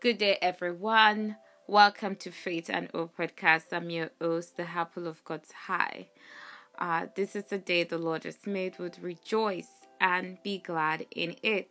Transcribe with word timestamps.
Good 0.00 0.18
day, 0.18 0.38
everyone. 0.40 1.36
Welcome 1.66 2.14
to 2.16 2.30
Faith 2.30 2.70
and 2.70 2.88
O 2.94 3.08
podcast. 3.08 3.72
I'm 3.72 3.90
your 3.90 4.10
host, 4.20 4.56
the 4.56 4.62
Apple 4.62 5.08
of 5.08 5.24
God's 5.24 5.50
High. 5.50 6.06
Uh, 6.78 7.06
this 7.16 7.34
is 7.34 7.44
the 7.46 7.58
day 7.58 7.82
the 7.82 7.98
Lord 7.98 8.22
has 8.22 8.46
made. 8.46 8.78
Would 8.78 9.02
rejoice 9.02 9.86
and 10.00 10.38
be 10.44 10.58
glad 10.58 11.04
in 11.10 11.34
it. 11.42 11.70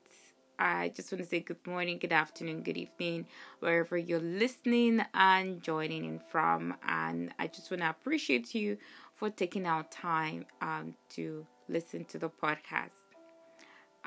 I 0.60 0.90
just 0.90 1.10
want 1.10 1.24
to 1.24 1.30
say 1.30 1.40
good 1.40 1.66
morning, 1.66 2.00
good 2.00 2.12
afternoon, 2.12 2.64
good 2.64 2.76
evening, 2.78 3.28
wherever 3.60 3.98
you're 3.98 4.20
listening 4.20 5.06
and 5.14 5.62
joining 5.64 6.04
in 6.04 6.20
from. 6.20 6.74
And 6.86 7.34
I 7.40 7.48
just 7.48 7.72
want 7.72 7.82
to 7.82 7.90
appreciate 7.90 8.54
you 8.54 8.78
for 9.14 9.30
taking 9.30 9.66
our 9.66 9.84
time 9.84 10.46
um, 10.62 10.96
to 11.12 11.46
listen 11.70 12.04
to 12.06 12.18
the 12.18 12.30
podcast. 12.30 13.07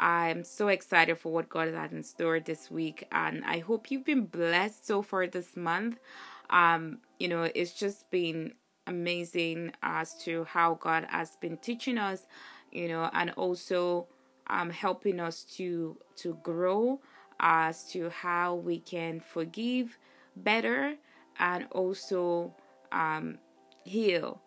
I'm 0.01 0.45
so 0.45 0.69
excited 0.69 1.19
for 1.19 1.31
what 1.31 1.51
God 1.51 1.75
has 1.75 1.93
in 1.93 2.03
store 2.03 2.41
this 2.41 2.71
week, 2.71 3.07
and 3.13 3.45
I 3.45 3.59
hope 3.59 3.91
you've 3.91 4.07
been 4.07 4.25
blessed 4.25 4.87
so 4.87 5.03
far 5.03 5.27
this 5.27 5.57
month. 5.59 6.01
Um, 6.49 7.01
you 7.19 7.29
know, 7.29 7.51
it's 7.55 7.75
just 7.75 8.11
been 8.11 8.55
amazing 8.87 9.73
as 9.83 10.15
to 10.25 10.45
how 10.45 10.75
God 10.81 11.07
has 11.11 11.37
been 11.37 11.59
teaching 11.59 11.99
us, 11.99 12.27
you 12.73 12.89
know, 12.89 13.11
and 13.13 13.31
also 13.33 14.07
um, 14.47 14.71
helping 14.71 15.21
us 15.21 15.45
to 15.57 15.99
to 16.17 16.39
grow 16.43 16.99
as 17.39 17.85
to 17.91 18.09
how 18.09 18.55
we 18.55 18.81
can 18.81 19.21
forgive 19.21 19.99
better 20.35 20.95
and 21.39 21.67
also 21.73 22.55
um, 22.91 23.39
heal 23.85 24.41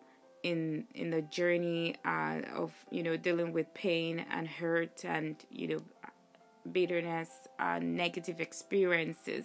in 0.44 0.84
in 0.94 1.10
the 1.10 1.22
journey 1.22 1.96
uh, 2.04 2.40
of 2.54 2.72
you 2.90 3.02
know 3.02 3.16
dealing 3.16 3.52
with 3.52 3.72
pain 3.74 4.24
and 4.30 4.46
hurt 4.46 5.04
and 5.04 5.44
you 5.50 5.66
know 5.66 5.78
bitterness 6.70 7.30
and 7.58 7.96
negative 7.96 8.40
experiences 8.40 9.44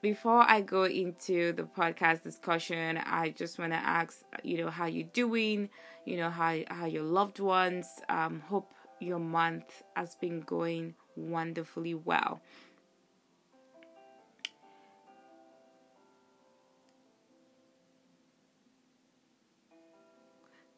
before 0.00 0.42
I 0.48 0.60
go 0.60 0.84
into 0.84 1.52
the 1.52 1.64
podcast 1.64 2.22
discussion, 2.22 2.98
I 2.98 3.30
just 3.30 3.58
want 3.58 3.72
to 3.72 3.78
ask, 3.78 4.22
you 4.44 4.58
know, 4.58 4.70
how 4.70 4.86
you 4.86 5.04
doing? 5.04 5.70
You 6.04 6.18
know, 6.18 6.30
how 6.30 6.56
how 6.68 6.86
your 6.86 7.02
loved 7.02 7.40
ones. 7.40 7.88
Um, 8.08 8.40
hope 8.40 8.72
your 9.00 9.18
month 9.18 9.82
has 9.96 10.14
been 10.14 10.40
going 10.42 10.94
wonderfully 11.16 11.94
well. 11.94 12.40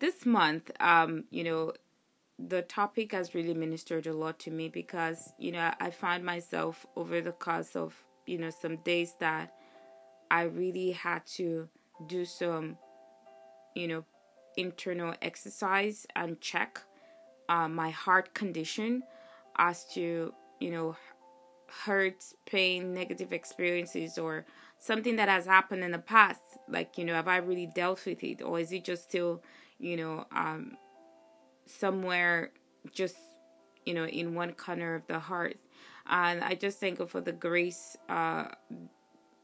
This 0.00 0.26
month, 0.26 0.70
um, 0.80 1.24
you 1.30 1.44
know, 1.44 1.72
the 2.38 2.62
topic 2.62 3.12
has 3.12 3.34
really 3.34 3.54
ministered 3.54 4.06
a 4.06 4.14
lot 4.14 4.38
to 4.40 4.50
me 4.50 4.68
because, 4.68 5.32
you 5.38 5.52
know, 5.52 5.72
I 5.78 5.90
find 5.90 6.24
myself 6.24 6.86
over 6.96 7.20
the 7.20 7.32
course 7.32 7.76
of 7.76 7.94
you 8.30 8.38
know, 8.38 8.50
some 8.50 8.76
days 8.78 9.14
that 9.18 9.52
I 10.30 10.42
really 10.42 10.92
had 10.92 11.26
to 11.36 11.68
do 12.06 12.24
some, 12.24 12.78
you 13.74 13.88
know, 13.88 14.04
internal 14.56 15.14
exercise 15.20 16.06
and 16.14 16.40
check 16.40 16.80
uh, 17.48 17.68
my 17.68 17.90
heart 17.90 18.32
condition 18.34 19.02
as 19.58 19.84
to, 19.94 20.32
you 20.60 20.70
know, 20.70 20.96
hurts, 21.84 22.34
pain, 22.46 22.94
negative 22.94 23.32
experiences, 23.32 24.16
or 24.16 24.44
something 24.78 25.16
that 25.16 25.28
has 25.28 25.46
happened 25.46 25.82
in 25.82 25.90
the 25.90 25.98
past. 25.98 26.40
Like, 26.68 26.96
you 26.98 27.04
know, 27.04 27.14
have 27.14 27.28
I 27.28 27.38
really 27.38 27.68
dealt 27.74 28.06
with 28.06 28.22
it, 28.22 28.42
or 28.42 28.60
is 28.60 28.70
it 28.72 28.84
just 28.84 29.04
still, 29.04 29.42
you 29.80 29.96
know, 29.96 30.26
um, 30.32 30.76
somewhere 31.66 32.50
just, 32.92 33.16
you 33.86 33.94
know, 33.94 34.06
in 34.06 34.34
one 34.34 34.52
corner 34.52 34.94
of 34.94 35.06
the 35.06 35.18
heart? 35.18 35.56
And 36.08 36.42
I 36.42 36.54
just 36.54 36.80
thank 36.80 36.98
God 36.98 37.10
for 37.10 37.20
the 37.20 37.32
grace, 37.32 37.96
uh, 38.08 38.46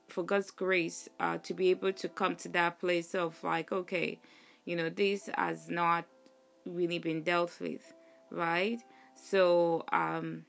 for 0.09 0.25
God's 0.25 0.51
grace 0.51 1.09
uh, 1.21 1.39
to 1.39 1.55
be 1.55 1.71
able 1.71 1.93
to 1.93 2.09
come 2.09 2.37
to 2.37 2.49
that 2.51 2.79
place 2.79 3.15
of 3.15 3.43
like, 3.43 3.73
okay, 3.73 4.19
you 4.65 4.77
know, 4.77 4.89
this 4.89 5.29
has 5.37 5.69
not 5.69 6.05
really 6.65 6.99
been 6.99 7.23
dealt 7.23 7.59
with, 7.61 7.95
right? 8.31 8.81
So, 9.15 9.85
um, 9.93 10.45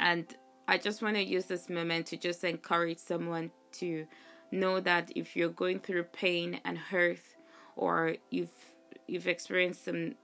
and 0.00 0.26
I 0.66 0.78
just 0.78 1.02
want 1.02 1.16
to 1.16 1.22
use 1.22 1.44
this 1.46 1.68
moment 1.68 2.06
to 2.06 2.16
just 2.16 2.44
encourage 2.44 2.98
someone 2.98 3.50
to 3.72 4.06
know 4.50 4.80
that 4.80 5.12
if 5.14 5.36
you're 5.36 5.48
going 5.48 5.80
through 5.80 6.04
pain 6.04 6.60
and 6.64 6.78
hurt, 6.78 7.20
or 7.76 8.16
you've 8.30 8.50
you've 9.12 9.28
experienced 9.28 9.84
some 9.84 10.14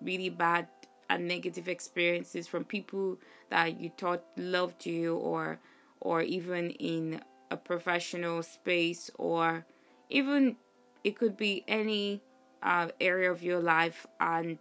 really 0.00 0.30
bad 0.30 0.66
and 1.10 1.28
negative 1.28 1.68
experiences 1.68 2.46
from 2.46 2.64
people 2.64 3.18
that 3.50 3.78
you 3.80 3.90
thought 3.98 4.24
loved 4.36 4.86
you 4.86 5.16
or 5.16 5.58
or 6.00 6.22
even 6.22 6.70
in 6.70 7.20
a 7.50 7.56
professional 7.56 8.42
space 8.42 9.10
or 9.18 9.66
even 10.08 10.56
it 11.04 11.18
could 11.18 11.36
be 11.36 11.64
any 11.68 12.22
uh, 12.62 12.88
area 13.00 13.30
of 13.30 13.42
your 13.42 13.60
life 13.60 14.06
and 14.20 14.58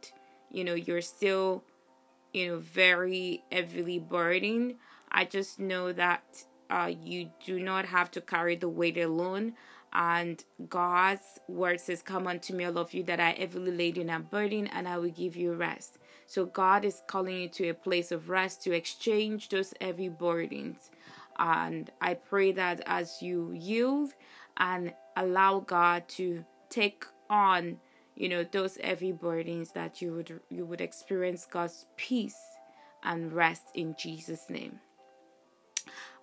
you 0.52 0.64
know 0.64 0.74
you're 0.74 1.02
still 1.02 1.64
you 2.34 2.48
know 2.48 2.58
very 2.60 3.44
heavily 3.52 4.00
burdened. 4.00 4.76
I 5.12 5.26
just 5.26 5.60
know 5.60 5.92
that 5.94 6.44
uh, 6.70 6.92
you 7.02 7.32
do 7.46 7.60
not 7.60 7.86
have 7.86 8.12
to 8.12 8.22
carry 8.22 8.56
the 8.56 8.70
weight 8.70 8.98
alone 8.98 9.54
and 9.94 10.44
god's 10.70 11.40
word 11.48 11.80
says 11.80 12.02
come 12.02 12.28
unto 12.28 12.54
me 12.54 12.66
all 12.66 12.78
of 12.78 12.94
you 12.94 13.04
that 13.04 13.20
are 13.20 13.32
heavily 13.32 13.72
laden 13.72 14.10
and 14.10 14.30
burdened 14.30 14.70
and 14.74 14.88
i 14.88 14.98
will 14.98 15.10
give 15.10 15.36
you 15.36 15.54
rest 15.54 15.98
so 16.30 16.46
God 16.46 16.86
is 16.86 17.02
calling 17.08 17.38
you 17.42 17.50
to 17.50 17.70
a 17.70 17.74
place 17.74 18.12
of 18.12 18.30
rest 18.30 18.62
to 18.62 18.72
exchange 18.72 19.50
those 19.50 19.74
heavy 19.82 20.10
burdens. 20.10 20.92
And 21.40 21.90
I 22.02 22.14
pray 22.14 22.52
that 22.52 22.84
as 22.86 23.20
you 23.20 23.52
yield 23.52 24.14
and 24.58 24.94
allow 25.18 25.62
God 25.62 26.08
to 26.10 26.46
take 26.70 27.08
on, 27.32 27.80
you 28.16 28.30
know, 28.30 28.44
those 28.44 28.78
heavy 28.78 29.12
burdens 29.12 29.72
that 29.72 30.04
you 30.04 30.14
would 30.14 30.40
you 30.52 30.66
would 30.66 30.82
experience 30.82 31.48
God's 31.50 31.88
peace 31.98 32.38
and 33.02 33.34
rest 33.34 33.64
in 33.74 33.96
Jesus' 33.98 34.52
name. 34.52 34.80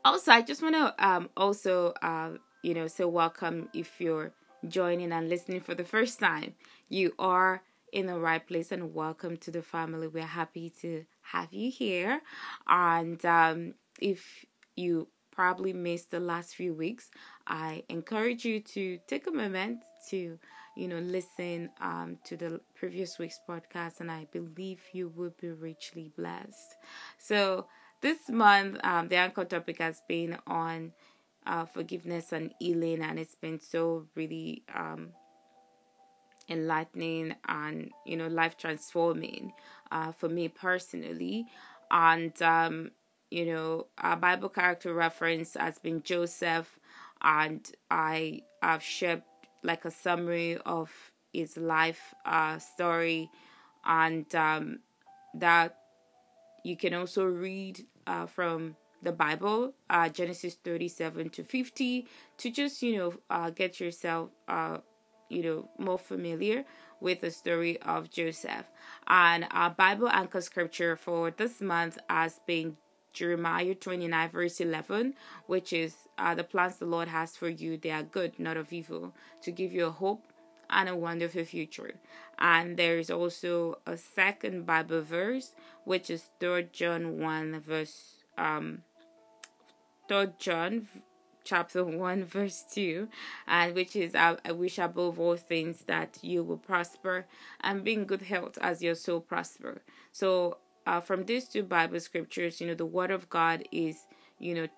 Also, 0.04 0.30
I 0.30 0.42
just 0.42 0.62
want 0.62 0.76
to 0.76 0.94
um 1.04 1.30
also 1.36 1.94
uh 2.00 2.30
you 2.66 2.74
know 2.74 2.88
so 2.88 3.06
welcome 3.06 3.68
if 3.72 4.00
you're 4.00 4.32
joining 4.68 5.12
and 5.12 5.28
listening 5.28 5.60
for 5.60 5.76
the 5.76 5.84
first 5.84 6.18
time. 6.18 6.52
You 6.88 7.12
are 7.16 7.62
in 7.92 8.06
the 8.06 8.18
right 8.18 8.44
place 8.44 8.72
and 8.72 8.92
welcome 8.92 9.36
to 9.36 9.52
the 9.52 9.62
family. 9.62 10.08
We're 10.08 10.24
happy 10.24 10.70
to 10.80 11.04
have 11.22 11.52
you 11.52 11.70
here. 11.70 12.20
And 12.66 13.24
um, 13.24 13.74
if 14.00 14.44
you 14.74 15.06
probably 15.30 15.72
missed 15.72 16.10
the 16.10 16.18
last 16.18 16.56
few 16.56 16.74
weeks, 16.74 17.12
I 17.46 17.84
encourage 17.88 18.44
you 18.44 18.58
to 18.58 18.98
take 19.06 19.28
a 19.28 19.30
moment 19.30 19.84
to, 20.10 20.36
you 20.76 20.88
know, 20.88 20.98
listen 20.98 21.70
um, 21.80 22.18
to 22.24 22.36
the 22.36 22.60
previous 22.74 23.16
week's 23.16 23.38
podcast, 23.48 24.00
and 24.00 24.10
I 24.10 24.26
believe 24.32 24.80
you 24.92 25.12
will 25.14 25.34
be 25.40 25.50
richly 25.50 26.10
blessed. 26.16 26.74
So 27.18 27.66
this 28.00 28.28
month, 28.28 28.78
um, 28.82 29.06
the 29.06 29.16
anchor 29.16 29.44
topic 29.44 29.78
has 29.78 30.02
been 30.08 30.36
on 30.48 30.92
uh, 31.46 31.64
forgiveness 31.64 32.32
and 32.32 32.52
healing, 32.58 33.02
and 33.02 33.18
it's 33.18 33.34
been 33.34 33.60
so 33.60 34.06
really 34.14 34.62
um, 34.74 35.10
enlightening 36.48 37.34
and 37.48 37.90
you 38.04 38.16
know 38.16 38.28
life 38.28 38.56
transforming 38.56 39.52
uh, 39.90 40.12
for 40.12 40.28
me 40.28 40.48
personally. 40.48 41.46
And 41.90 42.40
um, 42.42 42.90
you 43.30 43.46
know 43.46 43.86
our 43.98 44.16
bible 44.16 44.48
character 44.48 44.94
reference 44.94 45.54
has 45.54 45.80
been 45.80 46.00
joseph 46.04 46.78
and 47.22 47.72
i 47.90 48.40
have 48.62 48.80
shared 48.80 49.20
like 49.64 49.84
a 49.84 49.90
summary 49.90 50.56
of 50.64 50.90
his 51.36 51.56
life 51.56 52.14
uh, 52.24 52.58
story. 52.58 53.30
And 53.84 54.32
um, 54.34 54.80
that 55.34 55.76
you 56.64 56.76
can 56.76 56.94
also 56.94 57.24
read 57.24 57.84
uh, 58.06 58.26
from 58.26 58.76
the 59.02 59.12
bible 59.12 59.74
uh, 59.90 60.08
genesis 60.08 60.56
37 60.64 61.30
to 61.30 61.44
50 61.44 62.06
to 62.38 62.50
just 62.50 62.82
you 62.82 62.96
know 62.96 63.14
uh, 63.30 63.50
get 63.50 63.80
yourself 63.80 64.30
uh, 64.48 64.78
you 65.28 65.42
know 65.42 65.68
more 65.78 65.98
familiar 65.98 66.64
with 67.00 67.20
the 67.20 67.30
story 67.30 67.80
of 67.82 68.10
Joseph. 68.10 68.66
And 69.06 69.46
our 69.50 69.70
Bible 69.70 70.08
anchor 70.08 70.40
scripture 70.40 70.96
for 70.96 71.30
this 71.30 71.60
month 71.60 71.98
has 72.08 72.40
been 72.46 72.76
Jeremiah 73.12 73.74
29, 73.74 74.30
verse 74.30 74.60
11, 74.60 75.14
which 75.46 75.72
is 75.72 75.94
uh, 76.18 76.34
the 76.34 76.44
plans 76.44 76.76
the 76.76 76.84
Lord 76.86 77.08
has 77.08 77.36
for 77.36 77.48
you, 77.48 77.78
they 77.78 77.90
are 77.90 78.02
good, 78.02 78.38
not 78.38 78.56
of 78.56 78.72
evil, 78.72 79.14
to 79.42 79.50
give 79.50 79.72
you 79.72 79.86
a 79.86 79.90
hope 79.90 80.22
and 80.68 80.88
a 80.88 80.96
wonderful 80.96 81.44
future. 81.44 81.94
And 82.38 82.76
there 82.76 82.98
is 82.98 83.10
also 83.10 83.78
a 83.86 83.96
second 83.96 84.66
Bible 84.66 85.00
verse, 85.00 85.52
which 85.84 86.10
is 86.10 86.28
3 86.40 86.68
John 86.72 87.18
1, 87.18 87.60
verse 87.60 88.15
um 88.38 88.82
3 90.08 90.28
John 90.38 90.86
chapter 91.44 91.84
1 91.84 92.24
verse 92.36 92.64
2 92.72 93.08
and 93.46 93.74
which 93.74 93.94
is 93.94 94.14
I, 94.14 94.36
I 94.44 94.52
wish 94.52 94.78
above 94.78 95.20
all 95.20 95.36
things 95.36 95.84
that 95.86 96.18
you 96.22 96.42
will 96.42 96.58
prosper 96.58 97.26
and 97.60 97.84
be 97.84 97.94
in 97.94 98.04
good 98.04 98.22
health 98.22 98.58
as 98.60 98.82
your 98.82 98.96
soul 98.96 99.20
prosper 99.20 99.82
so 100.10 100.58
uh, 100.86 101.00
from 101.00 101.24
these 101.24 101.46
two 101.48 101.62
bible 101.62 102.00
scriptures 102.00 102.60
you 102.60 102.66
know 102.66 102.74
the 102.74 102.84
word 102.84 103.12
of 103.12 103.28
god 103.28 103.62
is 103.70 104.06
you 104.38 104.54
know, 104.54 104.68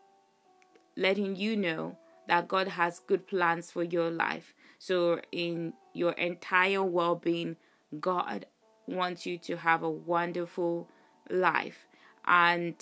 letting 0.96 1.36
you 1.36 1.56
know 1.56 1.96
that 2.26 2.48
God 2.48 2.68
has 2.68 3.00
good 3.00 3.26
plans 3.26 3.70
for 3.70 3.82
your 3.82 4.10
life. 4.10 4.54
So, 4.78 5.20
in 5.32 5.72
your 5.94 6.12
entire 6.12 6.82
well 6.82 7.16
being, 7.16 7.56
God 7.98 8.46
wants 8.86 9.26
you 9.26 9.38
to 9.38 9.56
have 9.56 9.82
a 9.82 9.90
wonderful 9.90 10.88
life. 11.30 11.86
And 12.26 12.74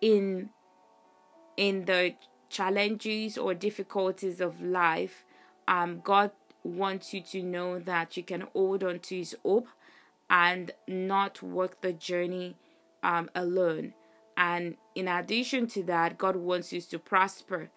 in 0.00 0.50
in 1.56 1.86
the 1.86 2.14
challenges 2.48 3.38
or 3.38 3.54
difficulties 3.54 4.40
of 4.40 4.60
life, 4.60 5.24
um, 5.66 6.00
God 6.04 6.30
wants 6.62 7.14
you 7.14 7.20
to 7.22 7.42
know 7.42 7.78
that 7.78 8.16
you 8.16 8.22
can 8.22 8.42
hold 8.52 8.84
on 8.84 8.98
to 9.00 9.16
His 9.16 9.36
hope 9.44 9.68
and 10.28 10.72
not 10.86 11.42
work 11.42 11.80
the 11.80 11.92
journey 11.92 12.56
um, 13.02 13.30
alone. 13.34 13.94
And 14.36 14.76
in 14.94 15.08
addition 15.08 15.66
to 15.68 15.82
that, 15.84 16.18
God 16.18 16.36
wants 16.36 16.72
you 16.72 16.80
to 16.80 16.98
prosper 16.98 17.70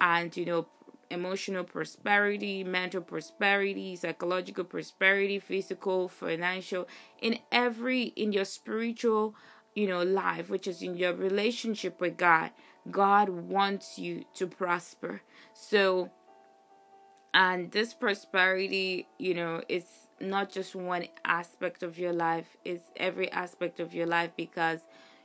and, 0.00 0.36
you 0.36 0.44
know, 0.44 0.66
emotional 1.10 1.64
prosperity, 1.64 2.64
mental 2.64 3.00
prosperity, 3.00 3.96
psychological 3.96 4.64
prosperity, 4.64 5.38
physical, 5.38 6.08
financial, 6.08 6.86
in 7.20 7.38
every, 7.50 8.04
in 8.16 8.32
your 8.32 8.44
spiritual, 8.44 9.34
you 9.74 9.88
know, 9.88 10.02
life, 10.02 10.48
which 10.48 10.66
is 10.66 10.82
in 10.82 10.96
your 10.96 11.12
relationship 11.12 12.00
with 12.00 12.16
God. 12.16 12.50
God 12.90 13.28
wants 13.28 13.98
you 13.98 14.24
to 14.34 14.46
prosper. 14.46 15.22
So, 15.52 16.10
and 17.32 17.70
this 17.72 17.94
prosperity, 17.94 19.08
you 19.18 19.34
know, 19.34 19.62
it's 19.68 20.08
not 20.20 20.50
just 20.50 20.74
one 20.74 21.06
aspect 21.24 21.82
of 21.82 21.98
your 21.98 22.12
life, 22.12 22.56
it's 22.64 22.84
every 22.96 23.30
aspect 23.32 23.80
of 23.80 23.94
your 23.94 24.06
life 24.06 24.30
because, 24.36 24.80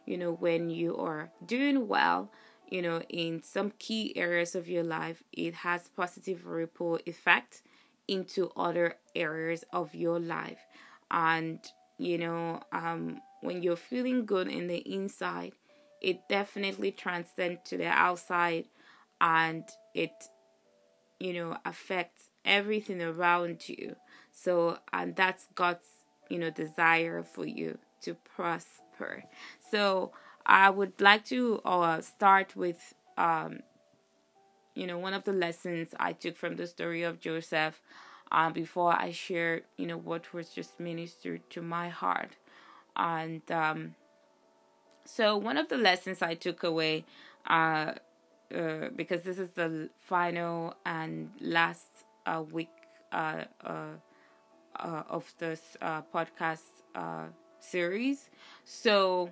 you 0.06 0.18
know, 0.18 0.32
when 0.32 0.70
you 0.70 0.98
are 0.98 1.30
doing 1.46 1.88
well, 1.88 2.32
you 2.70 2.82
know, 2.82 3.02
in 3.10 3.42
some 3.44 3.72
key 3.80 4.16
areas 4.16 4.56
of 4.56 4.68
your 4.68 4.84
life, 4.84 5.24
it 5.34 5.54
has 5.54 5.90
positive 5.96 6.46
ripple 6.46 7.00
effect 7.06 7.62
into 8.08 8.52
other 8.56 8.96
areas 9.16 9.64
of 9.72 9.94
your 9.94 10.20
life. 10.20 10.60
And, 11.12 11.60
you 11.98 12.18
know, 12.18 12.62
um, 12.72 13.22
when 13.42 13.64
you're 13.64 13.76
feeling 13.76 14.26
good 14.26 14.48
in 14.48 14.68
the 14.68 14.78
inside, 14.78 15.54
it 16.02 16.28
definitely 16.30 16.92
transcends 16.92 17.62
to 17.66 17.78
the 17.78 17.88
outside 17.88 18.66
and 19.22 19.64
it 19.94 20.12
you 21.20 21.34
know 21.34 21.58
affects 21.66 22.30
everything 22.46 23.02
around 23.02 23.68
you. 23.68 23.96
So 24.32 24.80
and 24.94 25.16
that's 25.16 25.48
god's 25.56 25.86
you 26.30 26.40
know 26.40 26.50
desire 26.50 27.24
for 27.24 27.46
you 27.46 27.78
to 28.02 28.16
prosper. 28.36 29.24
So 29.72 30.12
i 30.46 30.70
would 30.70 31.00
like 31.02 31.26
to 31.26 31.62
uh, 31.66 32.02
start 32.02 32.56
with 32.56 32.94
um 33.18 33.60
you 34.76 34.88
know 34.88 34.98
one 34.98 35.14
of 35.14 35.24
the 35.24 35.34
lessons 35.34 35.90
i 36.00 36.14
took 36.14 36.38
from 36.38 36.56
the 36.56 36.66
story 36.68 37.04
of 37.04 37.20
joseph 37.20 37.82
uh, 38.32 38.50
before 38.50 38.94
i 38.94 39.12
share 39.12 39.62
you 39.78 39.86
know 39.86 39.98
what 39.98 40.34
was 40.34 40.50
just 40.50 40.80
ministered 40.80 41.42
to 41.50 41.62
my 41.62 41.90
heart 41.90 42.36
and 42.96 43.50
um 43.52 43.96
so 45.06 45.38
one 45.38 45.58
of 45.58 45.70
the 45.70 45.78
lessons 45.78 46.22
i 46.22 46.34
took 46.34 46.64
away 46.64 47.04
uh 47.48 47.94
uh, 48.56 48.90
because 48.96 49.22
this 49.22 49.38
is 49.38 49.52
the 49.52 49.90
final 49.96 50.74
and 50.86 51.30
last 51.40 52.06
uh, 52.26 52.42
week 52.52 52.70
uh, 53.12 53.44
uh, 53.64 53.94
uh 54.80 55.04
of 55.08 55.32
this 55.38 55.78
podcast 55.82 56.64
series. 57.60 58.30
So, 58.66 59.30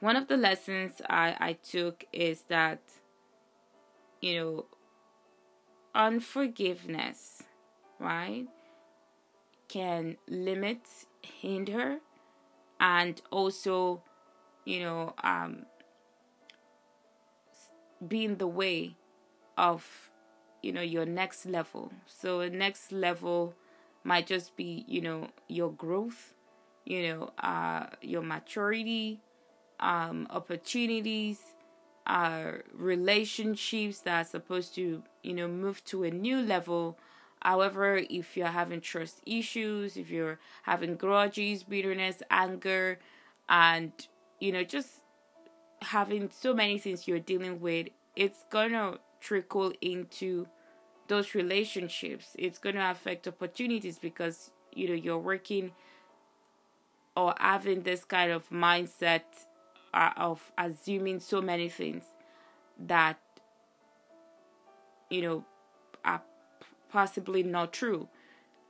one 0.00 0.16
of 0.16 0.28
the 0.28 0.36
lessons 0.36 1.00
I, 1.08 1.36
I 1.40 1.52
took 1.54 2.04
is 2.12 2.42
that, 2.48 2.80
you 4.20 4.34
know, 4.36 4.66
unforgiveness, 5.94 7.42
right, 7.98 8.46
can 9.68 10.16
limit, 10.28 10.80
hinder, 11.22 11.98
and 12.80 13.20
also, 13.30 14.02
you 14.64 14.80
know, 14.80 15.14
um, 15.24 15.66
be 18.06 18.24
in 18.24 18.38
the 18.38 18.46
way 18.46 18.94
of 19.56 20.10
you 20.62 20.72
know 20.72 20.80
your 20.82 21.06
next 21.06 21.46
level. 21.46 21.92
So 22.06 22.48
next 22.48 22.92
level 22.92 23.54
might 24.04 24.26
just 24.26 24.56
be 24.56 24.84
you 24.88 25.00
know 25.00 25.28
your 25.48 25.72
growth 25.72 26.34
you 26.86 27.08
know 27.08 27.30
uh 27.38 27.86
your 28.02 28.22
maturity 28.22 29.20
um 29.80 30.26
opportunities 30.30 31.40
uh 32.06 32.52
relationships 32.74 34.00
that 34.00 34.20
are 34.22 34.24
supposed 34.28 34.74
to 34.74 35.02
you 35.22 35.34
know 35.34 35.48
move 35.48 35.84
to 35.84 36.04
a 36.04 36.10
new 36.10 36.40
level 36.42 36.98
however 37.42 38.00
if 38.10 38.36
you're 38.36 38.46
having 38.48 38.80
trust 38.80 39.20
issues 39.26 39.96
if 39.96 40.10
you're 40.10 40.38
having 40.62 40.96
grudges 40.96 41.62
bitterness 41.62 42.22
anger 42.30 42.98
and 43.48 43.92
you 44.40 44.52
know 44.52 44.62
just 44.62 45.00
having 45.82 46.30
so 46.30 46.54
many 46.54 46.78
things 46.78 47.06
you're 47.06 47.18
dealing 47.18 47.60
with, 47.60 47.88
it's 48.16 48.44
gonna 48.50 48.98
trickle 49.20 49.72
into 49.80 50.46
those 51.06 51.34
relationships. 51.34 52.36
It's 52.38 52.58
gonna 52.58 52.90
affect 52.90 53.26
opportunities 53.28 53.98
because 53.98 54.50
you 54.72 54.88
know 54.88 54.94
you're 54.94 55.18
working 55.18 55.72
or 57.16 57.34
having 57.38 57.82
this 57.82 58.04
kind 58.04 58.30
of 58.30 58.48
mindset 58.50 59.22
uh, 59.94 60.10
of 60.16 60.52
assuming 60.58 61.20
so 61.20 61.40
many 61.40 61.68
things 61.68 62.04
that 62.78 63.18
you 65.10 65.22
know 65.22 65.44
are 66.04 66.22
possibly 66.90 67.42
not 67.42 67.72
true. 67.72 68.08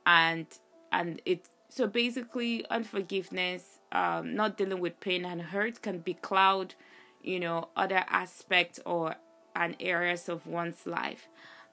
And 0.05 0.47
and 0.91 1.21
it 1.25 1.47
so 1.69 1.87
basically 1.87 2.65
unforgiveness 2.69 3.79
um 3.91 4.35
not 4.35 4.57
dealing 4.57 4.79
with 4.79 4.99
pain 4.99 5.25
and 5.25 5.41
hurt 5.41 5.81
can 5.81 5.99
be 5.99 6.15
cloud 6.15 6.73
you 7.21 7.39
know 7.39 7.69
other 7.75 8.03
aspects 8.09 8.79
or 8.85 9.15
and 9.55 9.75
areas 9.79 10.29
of 10.29 10.47
one's 10.47 10.85
life. 10.85 11.27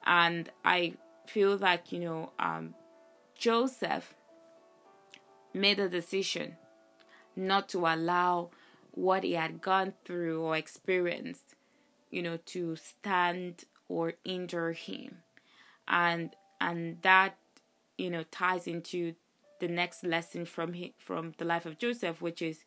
And 0.05 0.49
i 0.63 0.93
feel 1.25 1.57
like 1.57 1.91
you 1.91 1.99
know 1.99 2.31
um, 2.39 2.73
joseph 3.37 4.13
made 5.53 5.77
a 5.79 5.89
decision 5.89 6.55
not 7.35 7.67
to 7.69 7.79
allow 7.79 8.49
what 8.91 9.23
he 9.23 9.33
had 9.33 9.61
gone 9.61 9.93
through 10.05 10.41
or 10.41 10.55
experienced 10.55 11.55
you 12.09 12.21
know 12.21 12.37
to 12.45 12.75
stand 12.75 13.65
or 13.89 14.13
injure 14.23 14.73
him. 14.73 15.19
And 15.87 16.35
and 16.59 17.01
that 17.01 17.37
you 17.97 18.09
know 18.09 18.23
ties 18.31 18.67
into 18.67 19.13
the 19.59 19.67
next 19.67 20.03
lesson 20.03 20.45
from 20.45 20.73
him, 20.73 20.91
from 20.97 21.33
the 21.37 21.45
life 21.45 21.65
of 21.65 21.77
joseph 21.79 22.21
which 22.21 22.41
is 22.41 22.63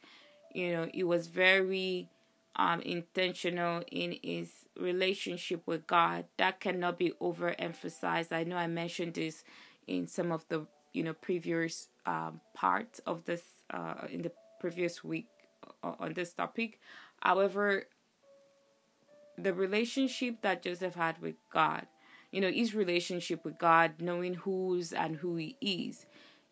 you 0.55 0.73
know 0.73 0.89
he 0.93 1.03
was 1.03 1.29
very 1.29 2.09
um, 2.57 2.81
intentional 2.83 3.83
in 3.91 4.17
his 4.23 4.51
relationship 4.79 5.63
with 5.67 5.87
God. 5.87 6.25
That 6.37 6.61
cannot 6.61 6.99
be 6.99 7.13
overemphasized. 7.21 8.33
I 8.33 8.45
know 8.45 8.57
I 8.57 8.67
mentioned 8.67 9.15
this 9.15 9.45
in 9.87 10.07
some 10.07 10.33
of 10.33 10.47
the 10.49 10.67
you 10.93 11.03
know 11.03 11.15
previous 11.15 11.89
um, 12.07 12.41
parts 12.55 13.01
of 13.07 13.25
this 13.25 13.43
uh, 13.73 14.07
in 14.11 14.23
the 14.23 14.33
previous 14.61 15.03
week 15.05 15.29
on 15.83 16.13
this 16.15 16.33
topic. 16.33 16.79
However, 17.23 17.87
the 19.39 19.55
relationship 19.55 20.43
that 20.43 20.63
Joseph 20.63 20.95
had 20.95 21.21
with 21.21 21.37
God, 21.53 21.87
you 22.33 22.41
know, 22.41 22.51
his 22.51 22.75
relationship 22.75 23.45
with 23.45 23.59
God, 23.59 23.95
knowing 24.01 24.35
who's 24.35 24.93
and 24.93 25.17
who 25.17 25.37
he 25.37 25.57
is, 25.61 26.07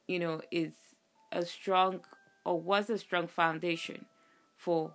you 0.06 0.18
know, 0.18 0.40
is 0.50 0.72
a 1.32 1.44
strong 1.44 2.00
or 2.44 2.60
was 2.60 2.90
a 2.90 2.98
strong 2.98 3.28
foundation 3.28 4.06
for 4.56 4.94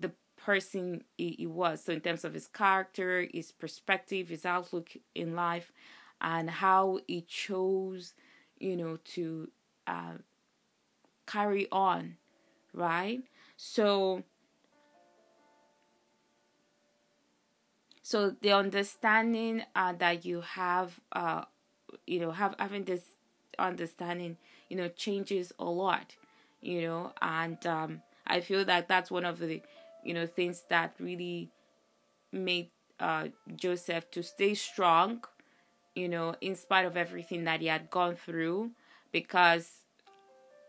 the 0.00 0.12
person 0.36 1.04
he, 1.16 1.30
he, 1.38 1.46
was. 1.46 1.84
So, 1.84 1.92
in 1.92 2.00
terms 2.00 2.24
of 2.24 2.34
his 2.34 2.46
character, 2.48 3.26
his 3.32 3.52
perspective, 3.52 4.28
his 4.28 4.44
outlook 4.44 4.90
in 5.14 5.34
life, 5.34 5.72
and 6.20 6.48
how 6.50 7.00
he 7.06 7.22
chose, 7.22 8.14
you 8.58 8.76
know, 8.76 8.98
to 9.14 9.50
uh, 9.86 10.14
carry 11.26 11.66
on, 11.70 12.16
right? 12.72 13.22
So, 13.56 14.24
so 18.02 18.30
the 18.40 18.52
understanding 18.52 19.62
uh, 19.76 19.92
that 19.98 20.24
you 20.24 20.40
have, 20.42 21.00
uh, 21.12 21.44
you 22.06 22.20
know, 22.20 22.32
have 22.32 22.54
having 22.58 22.84
this 22.84 23.02
understanding, 23.58 24.36
you 24.68 24.76
know, 24.76 24.88
changes 24.88 25.52
a 25.58 25.64
lot, 25.64 26.16
you 26.60 26.82
know, 26.82 27.12
and 27.22 27.64
um, 27.66 28.02
I 28.26 28.40
feel 28.40 28.64
that 28.64 28.88
that's 28.88 29.10
one 29.10 29.24
of 29.24 29.38
the 29.38 29.62
you 30.04 30.14
know 30.14 30.26
things 30.26 30.64
that 30.68 30.94
really 30.98 31.50
made 32.32 32.70
uh, 33.00 33.28
Joseph 33.56 34.10
to 34.12 34.22
stay 34.22 34.54
strong, 34.54 35.24
you 35.94 36.08
know, 36.08 36.34
in 36.40 36.56
spite 36.56 36.86
of 36.86 36.96
everything 36.96 37.44
that 37.44 37.60
he 37.60 37.66
had 37.66 37.90
gone 37.90 38.16
through. 38.16 38.70
Because, 39.12 39.68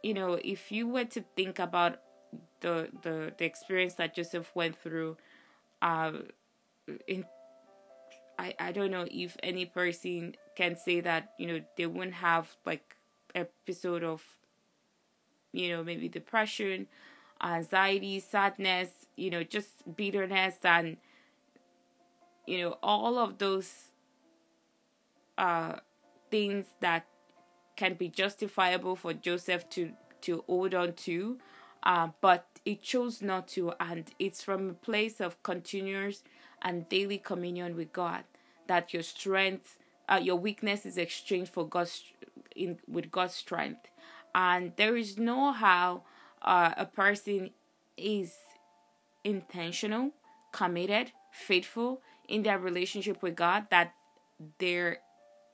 you 0.01 0.13
know, 0.13 0.33
if 0.43 0.71
you 0.71 0.87
were 0.87 1.05
to 1.05 1.23
think 1.35 1.59
about 1.59 1.99
the 2.61 2.89
the 3.01 3.33
the 3.37 3.45
experience 3.45 3.95
that 3.95 4.15
Joseph 4.15 4.51
went 4.55 4.75
through, 4.75 5.17
uh, 5.81 6.11
in 7.07 7.25
I 8.37 8.53
I 8.59 8.71
don't 8.71 8.91
know 8.91 9.05
if 9.09 9.37
any 9.43 9.65
person 9.65 10.35
can 10.55 10.75
say 10.77 10.99
that 11.01 11.33
you 11.37 11.47
know 11.47 11.61
they 11.77 11.85
wouldn't 11.85 12.15
have 12.15 12.55
like 12.65 12.95
episode 13.35 14.03
of 14.03 14.23
you 15.51 15.69
know 15.69 15.83
maybe 15.83 16.07
depression, 16.09 16.87
anxiety, 17.43 18.19
sadness, 18.19 18.89
you 19.15 19.29
know 19.29 19.43
just 19.43 19.69
bitterness 19.95 20.55
and 20.63 20.97
you 22.45 22.59
know 22.61 22.77
all 22.83 23.17
of 23.17 23.37
those 23.37 23.89
uh 25.37 25.73
things 26.29 26.65
that 26.79 27.05
can 27.75 27.93
be 27.95 28.09
justifiable 28.09 28.95
for 28.95 29.13
Joseph 29.13 29.69
to 29.69 29.93
to 30.21 30.43
hold 30.47 30.73
on 30.73 30.93
to, 30.93 31.37
uh, 31.83 32.09
but 32.21 32.47
it 32.65 32.81
chose 32.81 33.21
not 33.21 33.47
to, 33.49 33.73
and 33.79 34.11
it's 34.19 34.41
from 34.43 34.69
a 34.69 34.73
place 34.73 35.21
of 35.21 35.41
continuous 35.43 36.23
and 36.63 36.88
daily 36.89 37.17
communion 37.17 37.75
with 37.75 37.93
God 37.93 38.24
that 38.67 38.93
your 38.93 39.03
strength, 39.03 39.77
uh, 40.10 40.20
your 40.22 40.38
weakness 40.38 40.86
is 40.86 40.98
exchanged 40.98 41.51
for 41.51 41.67
God's 41.67 42.03
in 42.55 42.79
with 42.88 43.12
God's 43.12 43.34
strength, 43.34 43.88
and 44.36 44.74
there 44.77 44.96
is 44.96 45.17
no 45.17 45.51
how 45.51 46.03
uh, 46.41 46.74
a 46.77 46.86
person 46.86 47.51
is 47.98 48.34
intentional, 49.24 50.12
committed, 50.51 51.12
faithful 51.32 52.01
in 52.27 52.43
their 52.43 52.60
relationship 52.60 53.22
with 53.22 53.36
God 53.36 53.67
that 53.70 53.93
there 54.60 55.00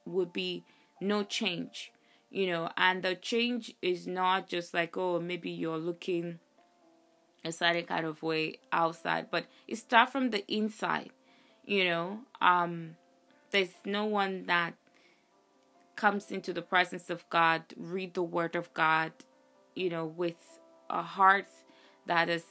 would 0.06 0.34
be 0.34 0.66
no 1.02 1.24
change 1.24 1.92
you 2.30 2.48
know. 2.48 2.70
And 2.78 3.04
the 3.04 3.16
change 3.16 3.74
is 3.82 4.08
not 4.08 4.48
just 4.48 4.74
like 4.74 4.98
oh 4.98 5.20
maybe 5.20 5.50
you're 5.50 5.78
looking 5.78 6.40
a 7.46 7.52
certain 7.52 7.86
kind 7.86 8.06
of 8.06 8.22
way 8.22 8.60
outside 8.72 9.28
but 9.32 9.46
it 9.68 9.78
starts 9.78 10.12
from 10.12 10.30
the 10.30 10.46
inside 10.52 11.10
you 11.66 11.84
know 11.84 12.20
um 12.42 12.96
there's 13.52 13.74
no 13.86 14.06
one 14.06 14.46
that 14.46 14.74
comes 15.96 16.32
into 16.32 16.54
the 16.54 16.62
presence 16.62 17.10
of 17.10 17.30
god 17.30 17.64
read 17.78 18.14
the 18.14 18.24
word 18.24 18.56
of 18.56 18.74
god 18.74 19.12
you 19.76 19.90
know 19.90 20.06
with 20.06 20.60
a 20.90 21.02
heart 21.02 21.48
that 22.06 22.30
is 22.30 22.44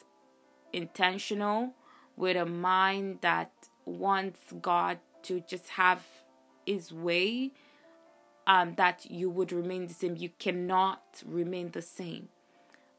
intentional 0.72 1.72
with 2.16 2.36
a 2.36 2.46
mind 2.46 3.18
that 3.20 3.52
wants 3.84 4.40
god 4.60 4.98
to 5.22 5.40
just 5.48 5.68
have 5.68 6.02
his 6.66 6.92
way 6.92 7.52
um, 8.48 8.74
that 8.76 9.06
you 9.10 9.30
would 9.30 9.52
remain 9.52 9.86
the 9.86 9.94
same. 9.94 10.16
You 10.16 10.30
cannot 10.38 11.22
remain 11.24 11.70
the 11.70 11.82
same. 11.82 12.28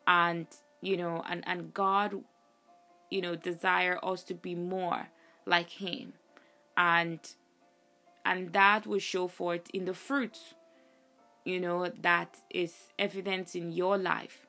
And, 0.07 0.47
you 0.81 0.97
know, 0.97 1.23
and, 1.29 1.43
and 1.47 1.73
God, 1.73 2.23
you 3.09 3.21
know, 3.21 3.35
desire 3.35 3.99
us 4.03 4.23
to 4.23 4.33
be 4.33 4.55
more 4.55 5.07
like 5.45 5.69
Him. 5.69 6.13
And 6.77 7.19
and 8.25 8.53
that 8.53 8.85
will 8.85 8.99
show 8.99 9.27
forth 9.27 9.69
in 9.73 9.85
the 9.85 9.93
fruits, 9.93 10.53
you 11.45 11.59
know, 11.59 11.91
that 12.01 12.37
is 12.49 12.75
evident 12.99 13.55
in 13.55 13.71
your 13.71 13.97
life. 13.97 14.45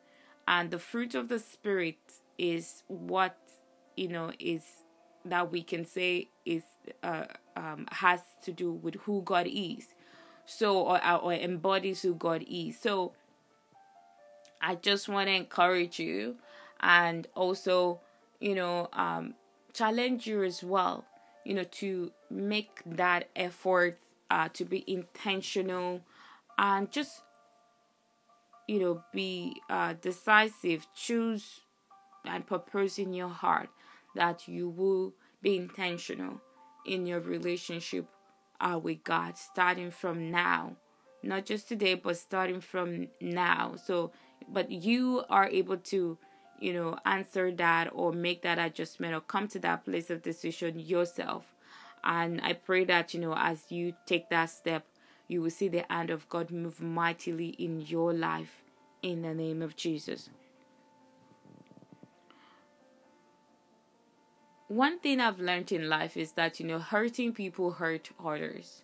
And 0.47 0.71
the 0.71 0.79
fruit 0.79 1.15
of 1.15 1.29
the 1.29 1.39
Spirit 1.39 1.99
is 2.37 2.83
what, 2.89 3.39
you 3.97 4.09
know, 4.09 4.33
is 4.39 4.65
that 5.25 5.53
we 5.53 5.63
can 5.63 5.85
say 5.85 6.29
is 6.45 6.65
uh, 7.03 7.25
um, 7.57 7.87
has 7.93 8.21
to 8.45 8.53
do 8.53 8.73
with 8.73 8.97
who 8.97 9.23
God 9.23 9.47
is 9.49 9.87
so 10.51 10.79
or, 10.81 11.01
or 11.17 11.33
embodies 11.33 12.03
who 12.03 12.15
God 12.15 12.45
is. 12.49 12.79
So 12.79 13.13
I 14.61 14.75
just 14.75 15.09
want 15.09 15.29
to 15.29 15.35
encourage 15.35 15.99
you 15.99 16.37
and 16.81 17.27
also, 17.35 18.01
you 18.41 18.55
know, 18.55 18.89
um, 18.93 19.35
challenge 19.73 20.27
you 20.27 20.43
as 20.43 20.63
well, 20.63 21.05
you 21.45 21.55
know, 21.55 21.65
to 21.65 22.13
make 22.31 22.81
that 22.87 23.29
effort 23.37 23.99
uh, 24.31 24.49
to 24.55 24.65
be 24.65 24.85
intentional 24.87 26.03
and 26.59 26.91
just, 26.91 27.23
you 28.69 28.79
know, 28.79 29.03
be 29.13 29.61
uh, 29.69 29.95
decisive, 30.01 30.87
choose 30.95 31.61
and 32.25 32.47
purpose 32.47 32.99
in 32.99 33.13
your 33.13 33.29
heart 33.29 33.69
that 34.15 34.47
you 34.49 34.69
will 34.69 35.15
be 35.43 35.57
intentional 35.57 36.41
in 36.87 37.07
your 37.07 37.21
relationship 37.21 38.07
uh, 38.61 38.79
with 38.83 39.03
God 39.05 39.37
starting 39.37 39.91
from 39.91 40.31
now. 40.31 40.77
Not 41.23 41.45
just 41.47 41.69
today, 41.69 41.95
but 41.95 42.17
starting 42.17 42.61
from 42.61 43.09
now. 43.21 43.75
So, 43.77 44.13
but 44.49 44.71
you 44.71 45.25
are 45.29 45.49
able 45.49 45.77
to, 45.77 46.19
you 46.59 46.73
know, 46.73 46.99
answer 47.05 47.53
that 47.53 47.91
or 47.93 48.13
make 48.13 48.43
that 48.43 48.59
adjustment 48.59 49.15
or 49.15 49.21
come 49.21 49.49
to 49.49 49.59
that 49.61 49.85
place 49.85 50.11
of 50.11 50.23
decision 50.23 50.79
yourself. 50.79 51.55
And 52.03 52.41
I 52.43 52.55
pray 52.55 52.85
that, 52.85 53.15
you 53.15 53.21
know, 53.21 53.35
as 53.37 53.71
you 53.71 53.95
take 54.07 54.31
that 54.31 54.47
step, 54.47 54.87
you 55.29 55.43
will 55.43 55.51
see 55.51 55.69
the 55.69 55.85
hand 55.89 56.11
of 56.11 56.29
God 56.29 56.51
move 56.51 56.81
mightily 56.81 57.51
in 57.51 57.81
your 57.81 58.13
life 58.13 58.63
in 59.03 59.23
the 59.23 59.35
name 59.35 59.63
of 59.63 59.77
Jesus. 59.77 60.31
one 64.71 65.01
thing 65.01 65.19
I've 65.19 65.41
learned 65.41 65.73
in 65.73 65.89
life 65.89 66.17
is 66.17 66.33
that, 66.33 66.61
you 66.61 66.67
know, 66.67 66.79
hurting 66.79 67.33
people 67.33 67.73
hurt 67.73 68.11
others. 68.25 68.83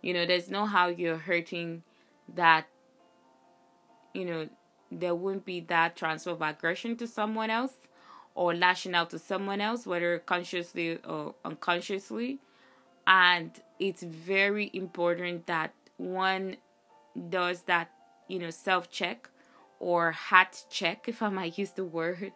You 0.00 0.14
know, 0.14 0.24
there's 0.24 0.48
no 0.48 0.66
how 0.66 0.86
you're 0.86 1.18
hurting 1.18 1.82
that, 2.36 2.68
you 4.14 4.24
know, 4.24 4.48
there 4.90 5.14
wouldn't 5.14 5.44
be 5.44 5.60
that 5.60 5.96
transfer 5.96 6.30
of 6.30 6.42
aggression 6.42 6.96
to 6.96 7.06
someone 7.06 7.50
else 7.50 7.74
or 8.34 8.54
lashing 8.54 8.94
out 8.94 9.10
to 9.10 9.18
someone 9.18 9.60
else, 9.60 9.86
whether 9.86 10.18
consciously 10.20 10.98
or 11.04 11.34
unconsciously. 11.44 12.38
And 13.06 13.50
it's 13.78 14.02
very 14.02 14.70
important 14.72 15.46
that 15.46 15.72
one 15.96 16.56
does 17.30 17.62
that, 17.62 17.90
you 18.28 18.38
know, 18.38 18.50
self 18.50 18.90
check 18.90 19.28
or 19.80 20.12
hat 20.12 20.64
check, 20.70 21.08
if 21.08 21.22
I 21.22 21.28
might 21.28 21.58
use 21.58 21.70
the 21.70 21.84
word, 21.84 22.32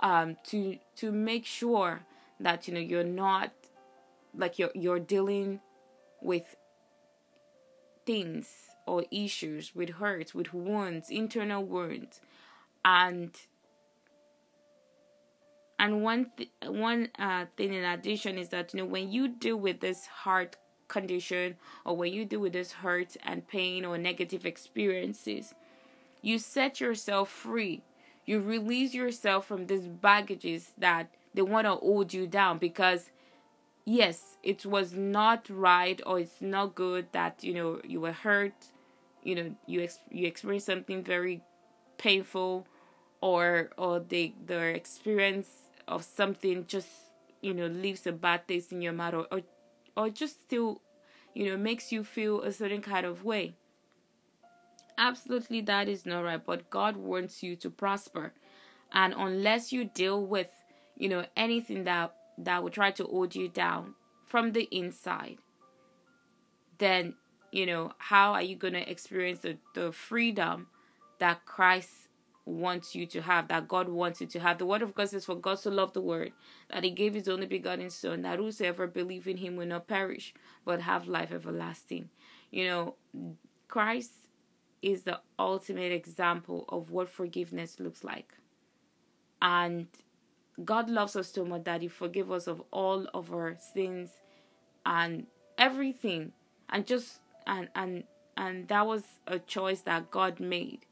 um, 0.00 0.36
to 0.44 0.78
to 0.96 1.12
make 1.12 1.46
sure 1.46 2.00
that 2.40 2.68
you 2.68 2.74
know 2.74 2.80
you're 2.80 3.04
not 3.04 3.52
like 4.36 4.58
you're 4.58 4.70
you're 4.74 5.00
dealing 5.00 5.60
with 6.20 6.56
things 8.04 8.48
or 8.86 9.04
issues 9.10 9.74
with 9.74 9.90
hurts 9.90 10.34
with 10.34 10.52
wounds 10.54 11.10
internal 11.10 11.64
wounds. 11.64 12.20
And 12.84 13.30
and 15.78 16.02
one 16.02 16.30
th- 16.36 16.50
one 16.66 17.08
uh, 17.18 17.46
thing 17.56 17.74
in 17.74 17.84
addition 17.84 18.38
is 18.38 18.48
that 18.50 18.72
you 18.72 18.80
know 18.80 18.86
when 18.86 19.10
you 19.10 19.28
deal 19.28 19.56
with 19.56 19.80
this 19.80 20.06
heart 20.06 20.56
condition 20.88 21.56
or 21.84 21.96
when 21.96 22.12
you 22.12 22.24
deal 22.24 22.40
with 22.40 22.52
this 22.52 22.72
hurt 22.72 23.16
and 23.24 23.46
pain 23.48 23.84
or 23.84 23.98
negative 23.98 24.46
experiences 24.46 25.52
you 26.22 26.38
set 26.38 26.80
yourself 26.80 27.30
free. 27.30 27.82
You 28.24 28.40
release 28.40 28.92
yourself 28.94 29.46
from 29.46 29.66
these 29.66 29.86
baggages 29.86 30.72
that 30.78 31.08
they 31.34 31.42
want 31.42 31.66
to 31.66 31.74
hold 31.76 32.12
you 32.12 32.26
down 32.26 32.58
because 32.58 33.10
yes 33.84 34.36
it 34.42 34.66
was 34.66 34.94
not 34.94 35.48
right 35.48 36.00
or 36.04 36.18
it's 36.18 36.40
not 36.40 36.74
good 36.74 37.06
that 37.12 37.44
you 37.44 37.54
know 37.54 37.80
you 37.84 38.00
were 38.00 38.12
hurt 38.12 38.54
you 39.26 39.34
know 39.34 39.56
you 39.66 39.82
ex- 39.82 40.00
you 40.10 40.26
experienced 40.26 40.66
something 40.66 41.02
very 41.02 41.42
painful 41.98 42.66
or 43.20 43.70
or 43.76 44.00
the 44.00 44.34
the 44.46 44.60
experience 44.74 45.48
of 45.88 46.04
something 46.04 46.64
just 46.66 46.88
you 47.42 47.54
know 47.54 47.66
leaves 47.66 48.06
a 48.06 48.12
bad 48.12 48.46
taste 48.48 48.72
in 48.72 48.82
your 48.82 48.92
mouth 48.92 49.14
or, 49.14 49.26
or 49.32 49.40
or 49.96 50.10
just 50.10 50.40
still 50.42 50.80
you 51.34 51.44
know 51.46 51.56
makes 51.56 51.92
you 51.92 52.04
feel 52.04 52.42
a 52.42 52.52
certain 52.52 52.82
kind 52.82 53.06
of 53.06 53.24
way. 53.24 53.54
Absolutely 54.98 55.60
that 55.62 55.88
is 55.88 56.06
not 56.06 56.20
right 56.24 56.44
but 56.44 56.70
god 56.70 56.96
wants 56.96 57.42
you 57.42 57.56
to 57.56 57.70
prosper. 57.70 58.32
And 58.92 59.14
unless 59.16 59.72
you 59.72 59.84
deal 59.84 60.24
with 60.24 60.48
you 60.96 61.08
know, 61.08 61.24
anything 61.36 61.84
that 61.84 62.14
that 62.38 62.62
would 62.62 62.72
try 62.72 62.90
to 62.92 63.04
hold 63.04 63.34
you 63.34 63.48
down 63.48 63.94
from 64.26 64.52
the 64.52 64.68
inside, 64.70 65.38
then 66.78 67.14
you 67.52 67.66
know, 67.66 67.92
how 67.98 68.32
are 68.32 68.42
you 68.42 68.56
going 68.56 68.74
to 68.74 68.90
experience 68.90 69.40
the, 69.40 69.56
the 69.74 69.92
freedom 69.92 70.68
that 71.18 71.44
Christ 71.46 71.90
wants 72.44 72.94
you 72.94 73.06
to 73.06 73.22
have, 73.22 73.48
that 73.48 73.68
God 73.68 73.88
wants 73.88 74.20
you 74.20 74.26
to 74.28 74.40
have? 74.40 74.58
The 74.58 74.66
word 74.66 74.82
of 74.82 74.94
God 74.94 75.08
says, 75.08 75.24
For 75.24 75.34
God 75.34 75.58
so 75.58 75.70
loved 75.70 75.94
the 75.94 76.00
word 76.00 76.32
that 76.70 76.84
he 76.84 76.90
gave 76.90 77.14
his 77.14 77.28
only 77.28 77.46
begotten 77.46 77.90
Son, 77.90 78.22
that 78.22 78.38
whosoever 78.38 78.86
believe 78.86 79.26
in 79.26 79.36
him 79.38 79.56
will 79.56 79.66
not 79.66 79.88
perish, 79.88 80.34
but 80.64 80.80
have 80.82 81.08
life 81.08 81.32
everlasting. 81.32 82.10
You 82.50 82.66
know, 82.66 82.94
Christ 83.68 84.12
is 84.82 85.02
the 85.02 85.20
ultimate 85.38 85.92
example 85.92 86.64
of 86.68 86.90
what 86.90 87.08
forgiveness 87.08 87.80
looks 87.80 88.04
like. 88.04 88.34
And 89.42 89.88
God 90.64 90.88
loves 90.88 91.16
us 91.16 91.32
so 91.32 91.44
much 91.44 91.64
that 91.64 91.82
He 91.82 91.88
forgive 91.88 92.30
us 92.30 92.46
of 92.46 92.62
all 92.70 93.06
of 93.12 93.32
our 93.32 93.56
sins 93.74 94.10
and 94.84 95.26
everything, 95.58 96.32
and 96.68 96.86
just 96.86 97.20
and 97.46 97.68
and 97.74 98.04
and 98.36 98.68
that 98.68 98.86
was 98.86 99.04
a 99.26 99.38
choice 99.38 99.80
that 99.82 100.10
God 100.10 100.40
made, 100.40 100.86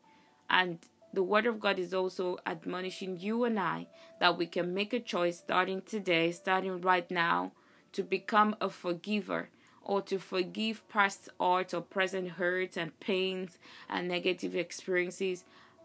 and 0.49 0.79
the 1.13 1.23
Word 1.23 1.47
of 1.47 1.61
God 1.61 1.79
is 1.79 1.95
also 1.95 2.39
admonishing 2.47 3.19
you 3.21 3.45
and 3.45 3.59
I 3.59 3.87
that 4.21 4.37
we 4.37 4.47
can 4.47 4.75
make 4.75 4.93
a 4.93 5.01
choice 5.01 5.39
starting 5.39 5.83
today, 5.83 6.33
starting 6.33 6.81
right 6.81 7.09
now, 7.11 7.53
to 7.93 8.03
become 8.03 8.57
a 8.61 8.69
forgiver 8.69 9.49
or 9.83 10.03
to 10.03 10.19
forgive 10.19 10.89
past 10.89 11.29
hurts 11.41 11.75
or 11.75 11.83
present 11.83 12.31
hurts 12.31 12.77
and 12.77 12.99
pains 13.01 13.59
and 13.89 14.09
negative 14.09 14.57
experiences 14.57 15.45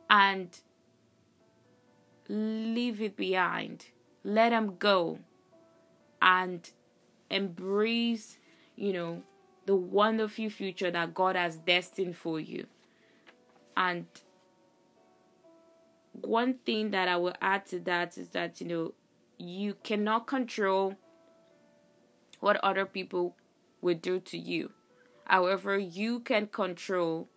and 0.10 0.62
leave 2.28 3.02
it 3.02 3.16
behind. 3.16 3.86
Let 4.24 4.50
them 4.50 4.78
go 4.80 5.20
and 6.22 6.70
embrace, 7.30 8.38
you 8.76 8.94
know, 8.94 9.24
the 9.70 9.76
wonderful 9.76 10.50
future 10.50 10.90
that 10.90 11.14
God 11.14 11.36
has 11.36 11.58
destined 11.58 12.16
for 12.16 12.40
you. 12.40 12.66
And 13.78 14.08
one 16.12 16.56
thing 16.66 16.90
that 16.90 17.08
I 17.08 17.18
will 17.18 17.36
add 17.40 17.68
to 17.68 17.80
that 17.82 18.18
is 18.18 18.30
that, 18.30 18.60
you 18.60 18.66
know, 18.68 18.94
you 19.38 19.76
cannot 19.84 20.26
control 20.26 20.96
what 22.40 22.56
other 22.64 22.88
people 22.88 23.36
will 23.80 23.94
do 23.94 24.20
to 24.22 24.40
you. 24.40 24.72
However, 25.26 25.78
you 25.78 26.22
can 26.22 26.48
control 26.48 27.30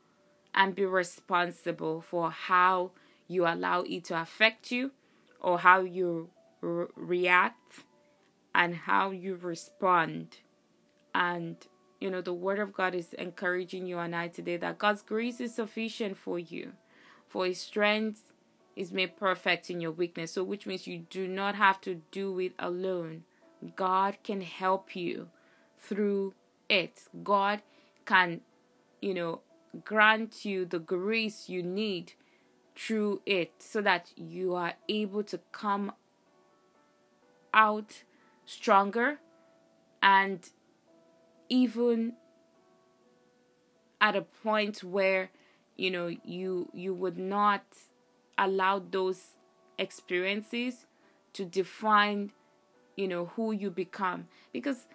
and 0.54 0.74
be 0.74 0.86
responsible 0.86 2.00
for 2.00 2.30
how 2.30 2.92
you 3.28 3.46
allow 3.46 3.82
it 3.82 4.04
to 4.04 4.18
affect 4.18 4.70
you 4.70 4.92
or 5.38 5.58
how 5.58 5.82
you 5.82 6.30
re- 6.62 6.86
react 6.96 7.84
and 8.54 8.74
how 8.74 9.10
you 9.10 9.34
respond. 9.34 10.38
And, 11.14 11.58
you 12.02 12.10
know, 12.10 12.20
the 12.20 12.34
Word 12.34 12.58
of 12.58 12.72
God 12.72 12.96
is 12.96 13.12
encouraging 13.12 13.86
you 13.86 13.98
and 14.00 14.14
I 14.14 14.26
today 14.26 14.56
that 14.56 14.78
God's 14.78 15.02
grace 15.02 15.40
is 15.40 15.54
sufficient 15.54 16.16
for 16.16 16.36
you, 16.36 16.72
for 17.28 17.46
His 17.46 17.60
strength 17.60 18.24
is 18.74 18.90
made 18.90 19.16
perfect 19.16 19.70
in 19.70 19.80
your 19.80 19.92
weakness. 19.92 20.32
So, 20.32 20.42
which 20.42 20.66
means 20.66 20.88
you 20.88 21.06
do 21.08 21.28
not 21.28 21.54
have 21.54 21.80
to 21.82 22.02
do 22.10 22.40
it 22.40 22.54
alone. 22.58 23.22
God 23.76 24.16
can 24.24 24.40
help 24.40 24.96
you 24.96 25.28
through 25.78 26.34
it. 26.68 27.04
God 27.22 27.62
can, 28.04 28.40
you 29.00 29.14
know, 29.14 29.40
grant 29.84 30.44
you 30.44 30.64
the 30.64 30.80
grace 30.80 31.48
you 31.48 31.62
need 31.62 32.14
through 32.74 33.22
it 33.26 33.52
so 33.60 33.80
that 33.80 34.10
you 34.16 34.56
are 34.56 34.74
able 34.88 35.22
to 35.22 35.38
come 35.52 35.92
out 37.54 38.02
stronger 38.44 39.20
and 40.02 40.50
even 41.52 42.14
at 44.00 44.16
a 44.16 44.22
point 44.22 44.82
where 44.82 45.30
you 45.76 45.90
know 45.90 46.06
you 46.24 46.70
you 46.72 46.94
would 46.94 47.18
not 47.18 47.62
allow 48.38 48.78
those 48.78 49.36
experiences 49.78 50.86
to 51.34 51.44
define 51.44 52.32
you 52.96 53.06
know 53.06 53.26
who 53.36 53.52
you 53.52 53.70
become. 53.70 54.28
Because 54.50 54.86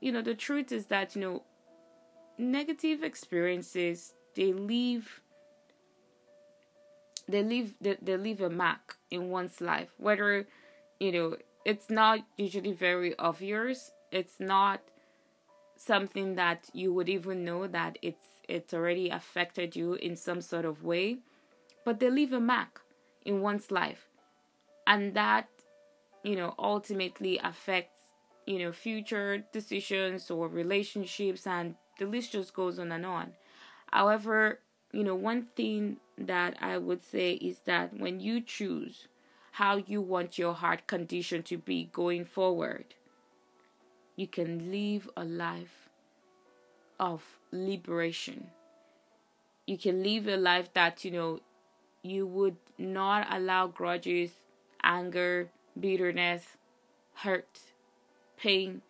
you 0.00 0.10
know 0.10 0.20
the 0.20 0.34
truth 0.34 0.72
is 0.72 0.86
that 0.86 1.14
you 1.14 1.22
know 1.22 1.42
negative 2.36 3.04
experiences 3.04 4.14
they 4.34 4.52
leave 4.52 5.20
they 7.28 7.44
leave 7.44 7.74
they, 7.80 7.96
they 8.02 8.16
leave 8.16 8.40
a 8.40 8.50
mark 8.50 8.96
in 9.12 9.30
one's 9.30 9.60
life. 9.60 9.90
Whether 9.96 10.48
you 10.98 11.12
know 11.12 11.36
it's 11.64 11.88
not 11.88 12.18
usually 12.36 12.72
very 12.72 13.16
obvious 13.16 13.92
it's 14.10 14.40
not 14.40 14.80
something 15.80 16.34
that 16.34 16.68
you 16.72 16.92
would 16.92 17.08
even 17.08 17.44
know 17.44 17.66
that 17.66 17.98
it's 18.02 18.26
it's 18.48 18.74
already 18.74 19.08
affected 19.08 19.76
you 19.76 19.94
in 19.94 20.16
some 20.16 20.40
sort 20.40 20.64
of 20.64 20.82
way 20.84 21.18
but 21.84 22.00
they 22.00 22.10
leave 22.10 22.32
a 22.32 22.40
mark 22.40 22.82
in 23.24 23.40
one's 23.40 23.70
life. 23.70 24.08
And 24.86 25.14
that 25.14 25.48
you 26.22 26.36
know 26.36 26.54
ultimately 26.58 27.38
affects 27.42 28.00
you 28.46 28.58
know 28.58 28.72
future 28.72 29.44
decisions 29.52 30.30
or 30.30 30.48
relationships 30.48 31.46
and 31.46 31.74
the 31.98 32.06
list 32.06 32.32
just 32.32 32.54
goes 32.54 32.78
on 32.78 32.92
and 32.92 33.06
on. 33.06 33.32
However 33.92 34.60
you 34.92 35.04
know 35.04 35.14
one 35.14 35.42
thing 35.42 35.96
that 36.18 36.56
i 36.60 36.76
would 36.76 37.02
say 37.02 37.32
is 37.34 37.60
that 37.60 37.96
when 37.98 38.18
you 38.20 38.40
choose 38.40 39.06
how 39.52 39.76
you 39.76 40.02
want 40.02 40.38
your 40.38 40.52
heart 40.52 40.86
condition 40.86 41.42
to 41.42 41.56
be 41.56 41.88
going 41.92 42.24
forward 42.24 42.84
you 44.20 44.26
can 44.26 44.70
live 44.70 45.08
a 45.16 45.24
life 45.24 45.76
of 46.98 47.22
liberation 47.50 48.50
you 49.66 49.78
can 49.78 50.02
live 50.02 50.26
a 50.26 50.36
life 50.36 50.72
that 50.74 51.04
you 51.04 51.10
know 51.10 51.40
you 52.02 52.26
would 52.26 52.56
not 52.78 53.26
allow 53.30 53.66
grudges, 53.66 54.32
anger, 54.82 55.48
bitterness, 55.78 56.56
hurt, 57.14 57.60
pain, 58.36 58.82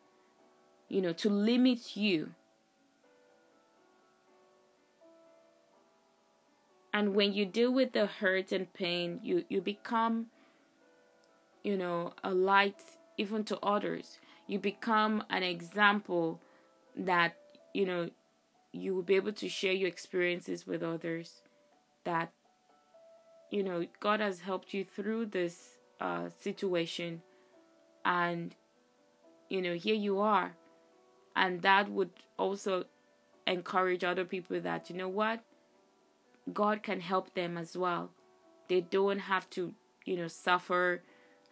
you 0.89 1.01
know, 1.01 1.13
to 1.13 1.29
limit 1.29 1.97
you. 1.97 2.31
And 6.93 7.15
when 7.15 7.33
you 7.33 7.47
deal 7.47 7.73
with 7.73 7.93
the 7.93 8.07
hurt 8.07 8.53
and 8.53 8.73
pain, 8.73 9.21
you, 9.23 9.45
you 9.49 9.61
become, 9.61 10.27
you 11.63 11.77
know, 11.77 12.15
a 12.25 12.31
light 12.31 12.83
even 13.17 13.45
to 13.45 13.59
others. 13.61 14.19
You 14.51 14.59
become 14.59 15.23
an 15.31 15.45
example 15.45 16.41
that, 16.97 17.37
you 17.73 17.87
know, 17.87 18.11
you 18.73 18.95
will 18.95 19.03
be 19.03 19.15
able 19.15 19.33
to 19.33 19.49
share 19.49 19.73
your 19.73 19.89
experiences 19.89 20.67
with 20.67 20.83
others 20.83 21.43
that 22.05 22.33
you 23.51 23.63
know 23.65 23.85
god 23.99 24.21
has 24.21 24.41
helped 24.41 24.73
you 24.73 24.85
through 24.85 25.27
this 25.27 25.81
uh, 26.01 26.29
situation 26.41 27.21
and 28.05 28.55
you 29.49 29.61
know 29.61 29.75
here 29.75 29.95
you 29.95 30.21
are. 30.21 30.57
And 31.37 31.63
that 31.63 31.91
would 31.91 32.11
also 32.39 32.85
encourage 33.47 34.05
other 34.05 34.25
people 34.25 34.61
that 34.61 34.91
you 34.91 34.97
know 34.97 35.09
what? 35.09 35.41
God 36.53 36.83
can 36.83 37.01
help 37.01 37.35
them 37.35 37.57
as 37.57 37.77
well. 37.77 38.11
They 38.69 38.81
don't 38.81 39.21
have 39.21 39.49
to 39.51 39.75
you 40.05 40.17
know 40.17 40.29
suffer 40.29 41.03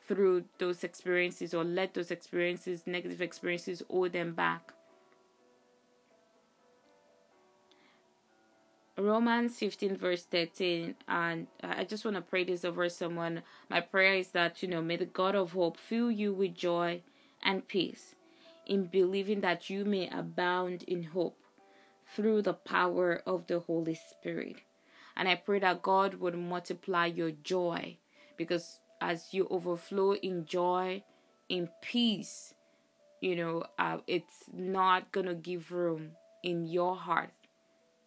through 0.08 0.44
those 0.58 0.82
experiences 0.82 1.54
or 1.54 1.62
let 1.62 1.94
those 1.94 2.10
experiences 2.10 2.82
negative 2.86 3.20
experiences 3.20 3.82
hold 3.88 4.12
them 4.12 4.32
back 4.32 4.72
Romans 8.98 9.56
15, 9.58 9.96
verse 9.96 10.24
13. 10.24 10.96
And 11.06 11.46
I 11.62 11.84
just 11.84 12.04
want 12.04 12.16
to 12.16 12.20
pray 12.20 12.42
this 12.42 12.64
over 12.64 12.88
someone. 12.88 13.42
My 13.70 13.80
prayer 13.80 14.14
is 14.14 14.30
that, 14.30 14.60
you 14.60 14.68
know, 14.68 14.82
may 14.82 14.96
the 14.96 15.06
God 15.06 15.36
of 15.36 15.52
hope 15.52 15.76
fill 15.76 16.10
you 16.10 16.34
with 16.34 16.56
joy 16.56 17.02
and 17.42 17.66
peace 17.68 18.16
in 18.66 18.86
believing 18.86 19.40
that 19.42 19.70
you 19.70 19.84
may 19.84 20.08
abound 20.10 20.82
in 20.82 21.04
hope 21.04 21.38
through 22.14 22.42
the 22.42 22.54
power 22.54 23.22
of 23.24 23.46
the 23.46 23.60
Holy 23.60 23.94
Spirit. 23.94 24.56
And 25.16 25.28
I 25.28 25.36
pray 25.36 25.60
that 25.60 25.82
God 25.82 26.14
would 26.14 26.36
multiply 26.36 27.06
your 27.06 27.30
joy 27.30 27.98
because 28.36 28.80
as 29.00 29.32
you 29.32 29.46
overflow 29.50 30.14
in 30.14 30.44
joy, 30.46 31.02
in 31.48 31.68
peace, 31.82 32.54
you 33.20 33.36
know, 33.36 33.64
uh, 33.78 33.98
it's 34.06 34.44
not 34.52 35.12
to 35.26 35.34
give 35.34 35.72
room 35.72 36.12
in 36.42 36.66
your 36.66 36.96
heart, 36.96 37.32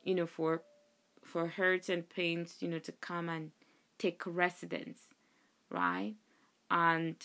you 0.04 0.16
know, 0.16 0.26
for 0.26 0.62
for 1.24 1.48
hurts 1.48 1.90
and 1.90 2.10
pains, 2.10 2.58
you 2.60 2.68
know, 2.68 2.80
to 2.80 2.92
come 2.92 3.30
and 3.30 3.52
take 3.98 4.22
residence, 4.26 5.00
right? 5.70 6.16
And 6.70 7.16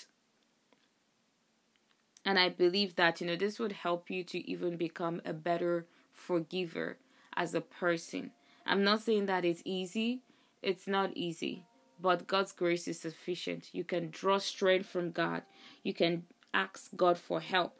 and 2.24 2.38
I 2.38 2.48
believe 2.48 2.96
that, 2.96 3.20
you 3.20 3.26
know, 3.26 3.36
this 3.36 3.58
would 3.60 3.72
help 3.72 4.10
you 4.10 4.24
to 4.24 4.50
even 4.50 4.76
become 4.76 5.22
a 5.24 5.32
better 5.32 5.86
forgiver 6.12 6.96
as 7.36 7.54
a 7.54 7.60
person. 7.60 8.32
I'm 8.66 8.82
not 8.82 9.02
saying 9.02 9.26
that 9.26 9.44
it's 9.44 9.62
easy. 9.64 10.22
It's 10.60 10.88
not 10.88 11.16
easy. 11.16 11.64
But 12.00 12.26
God's 12.26 12.52
grace 12.52 12.86
is 12.88 13.00
sufficient. 13.00 13.70
You 13.72 13.84
can 13.84 14.10
draw 14.10 14.38
strength 14.38 14.86
from 14.86 15.12
God. 15.12 15.42
You 15.82 15.94
can 15.94 16.24
ask 16.52 16.90
God 16.96 17.18
for 17.18 17.40
help 17.40 17.78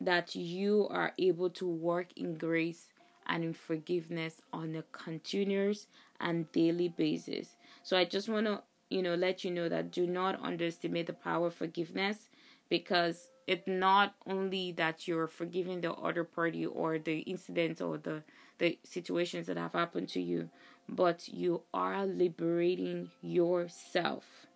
that 0.00 0.34
you 0.34 0.88
are 0.90 1.12
able 1.18 1.50
to 1.50 1.66
work 1.66 2.08
in 2.16 2.34
grace 2.34 2.88
and 3.26 3.44
in 3.44 3.52
forgiveness 3.52 4.40
on 4.52 4.74
a 4.74 4.82
continuous 4.92 5.86
and 6.20 6.50
daily 6.52 6.88
basis. 6.88 7.56
So 7.82 7.96
I 7.96 8.04
just 8.04 8.28
want 8.28 8.46
to, 8.46 8.62
you 8.90 9.02
know, 9.02 9.14
let 9.14 9.44
you 9.44 9.50
know 9.50 9.68
that 9.68 9.90
do 9.90 10.06
not 10.06 10.42
underestimate 10.42 11.06
the 11.06 11.12
power 11.12 11.48
of 11.48 11.54
forgiveness 11.54 12.28
because 12.68 13.28
it's 13.46 13.66
not 13.66 14.14
only 14.26 14.72
that 14.72 15.06
you're 15.06 15.26
forgiving 15.26 15.80
the 15.80 15.92
other 15.92 16.24
party 16.24 16.66
or 16.66 16.98
the 16.98 17.18
incidents 17.20 17.80
or 17.80 17.98
the 17.98 18.22
the 18.58 18.78
situations 18.84 19.46
that 19.48 19.56
have 19.56 19.72
happened 19.72 20.08
to 20.08 20.20
you, 20.20 20.48
but 20.88 21.28
you 21.28 21.62
are 21.72 22.06
liberating 22.06 23.10
yourself. 23.22 24.46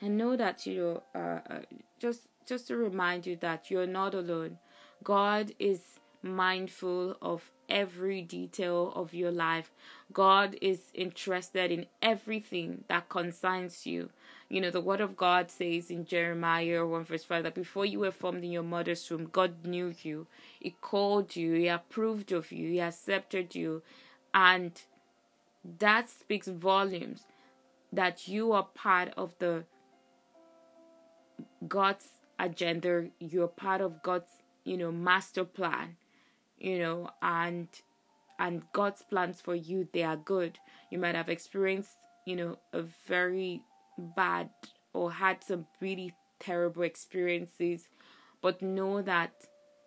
And 0.00 0.18
know 0.18 0.36
that 0.36 0.66
you 0.66 1.00
uh, 1.14 1.18
uh, 1.18 1.60
just 2.00 2.26
just 2.44 2.66
to 2.68 2.76
remind 2.76 3.24
you 3.24 3.36
that 3.36 3.70
you're 3.70 3.86
not 3.86 4.14
alone. 4.14 4.58
God 5.04 5.52
is 5.60 5.80
mindful 6.22 7.16
of 7.20 7.50
every 7.68 8.22
detail 8.22 8.92
of 8.94 9.14
your 9.14 9.30
life. 9.30 9.70
God 10.12 10.56
is 10.60 10.90
interested 10.94 11.72
in 11.72 11.86
everything 12.00 12.84
that 12.88 13.08
concerns 13.08 13.86
you. 13.86 14.10
You 14.48 14.60
know, 14.60 14.70
the 14.70 14.80
word 14.80 15.00
of 15.00 15.16
God 15.16 15.50
says 15.50 15.90
in 15.90 16.04
Jeremiah 16.04 16.84
1 16.84 17.04
verse 17.04 17.24
5 17.24 17.44
that 17.44 17.54
before 17.54 17.86
you 17.86 18.00
were 18.00 18.10
formed 18.10 18.44
in 18.44 18.52
your 18.52 18.62
mother's 18.62 19.08
womb, 19.10 19.28
God 19.32 19.64
knew 19.64 19.94
you. 20.02 20.26
He 20.60 20.76
called 20.80 21.34
you, 21.34 21.54
He 21.54 21.68
approved 21.68 22.32
of 22.32 22.52
you, 22.52 22.68
He 22.68 22.80
accepted 22.80 23.54
you. 23.54 23.82
And 24.34 24.80
that 25.78 26.10
speaks 26.10 26.48
volumes 26.48 27.24
that 27.92 28.28
you 28.28 28.52
are 28.52 28.64
part 28.74 29.12
of 29.16 29.34
the 29.38 29.64
God's 31.66 32.08
agenda, 32.38 33.08
you're 33.18 33.48
part 33.48 33.80
of 33.80 34.02
God's, 34.02 34.30
you 34.64 34.76
know, 34.76 34.90
master 34.90 35.44
plan 35.44 35.96
you 36.62 36.78
know, 36.78 37.10
and 37.20 37.68
and 38.38 38.62
God's 38.72 39.02
plans 39.02 39.40
for 39.40 39.54
you 39.54 39.88
they 39.92 40.04
are 40.04 40.16
good. 40.16 40.58
You 40.90 40.98
might 40.98 41.16
have 41.16 41.28
experienced, 41.28 41.98
you 42.24 42.36
know, 42.36 42.58
a 42.72 42.82
very 43.06 43.62
bad 44.16 44.48
or 44.94 45.12
had 45.12 45.42
some 45.44 45.66
really 45.80 46.14
terrible 46.38 46.82
experiences, 46.82 47.88
but 48.40 48.62
know 48.62 49.02
that 49.02 49.32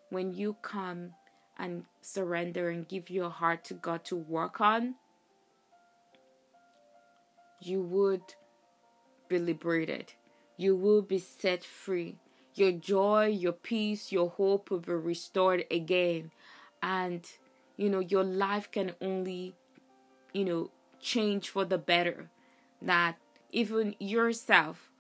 when 0.10 0.34
you 0.34 0.58
come 0.62 1.12
and 1.58 1.86
surrender 2.02 2.70
and 2.70 2.88
give 2.88 3.10
your 3.10 3.30
heart 3.30 3.64
to 3.66 3.74
God 3.74 4.04
to 4.06 4.18
work 4.18 4.60
on, 4.60 4.96
you 7.62 7.82
would 7.82 8.22
be 9.30 9.40
liberated. 9.40 10.14
You 10.58 10.76
will 10.76 11.02
be 11.02 11.20
set 11.20 11.64
free. 11.64 12.18
Your 12.54 12.74
joy, 12.74 13.28
your 13.28 13.54
peace, 13.54 14.12
your 14.12 14.30
hope 14.30 14.72
will 14.72 14.80
be 14.80 14.94
restored 14.94 15.66
again 15.72 16.32
and 16.82 17.26
you 17.78 17.90
know 17.90 18.00
your 18.00 18.24
life 18.24 18.72
can 18.72 18.94
only 19.02 19.56
you 20.34 20.46
know 20.46 20.72
change 21.00 21.50
for 21.50 21.66
the 21.66 21.78
better. 21.78 22.30
That 22.82 23.18
even 23.52 23.96
yourself 24.00 24.92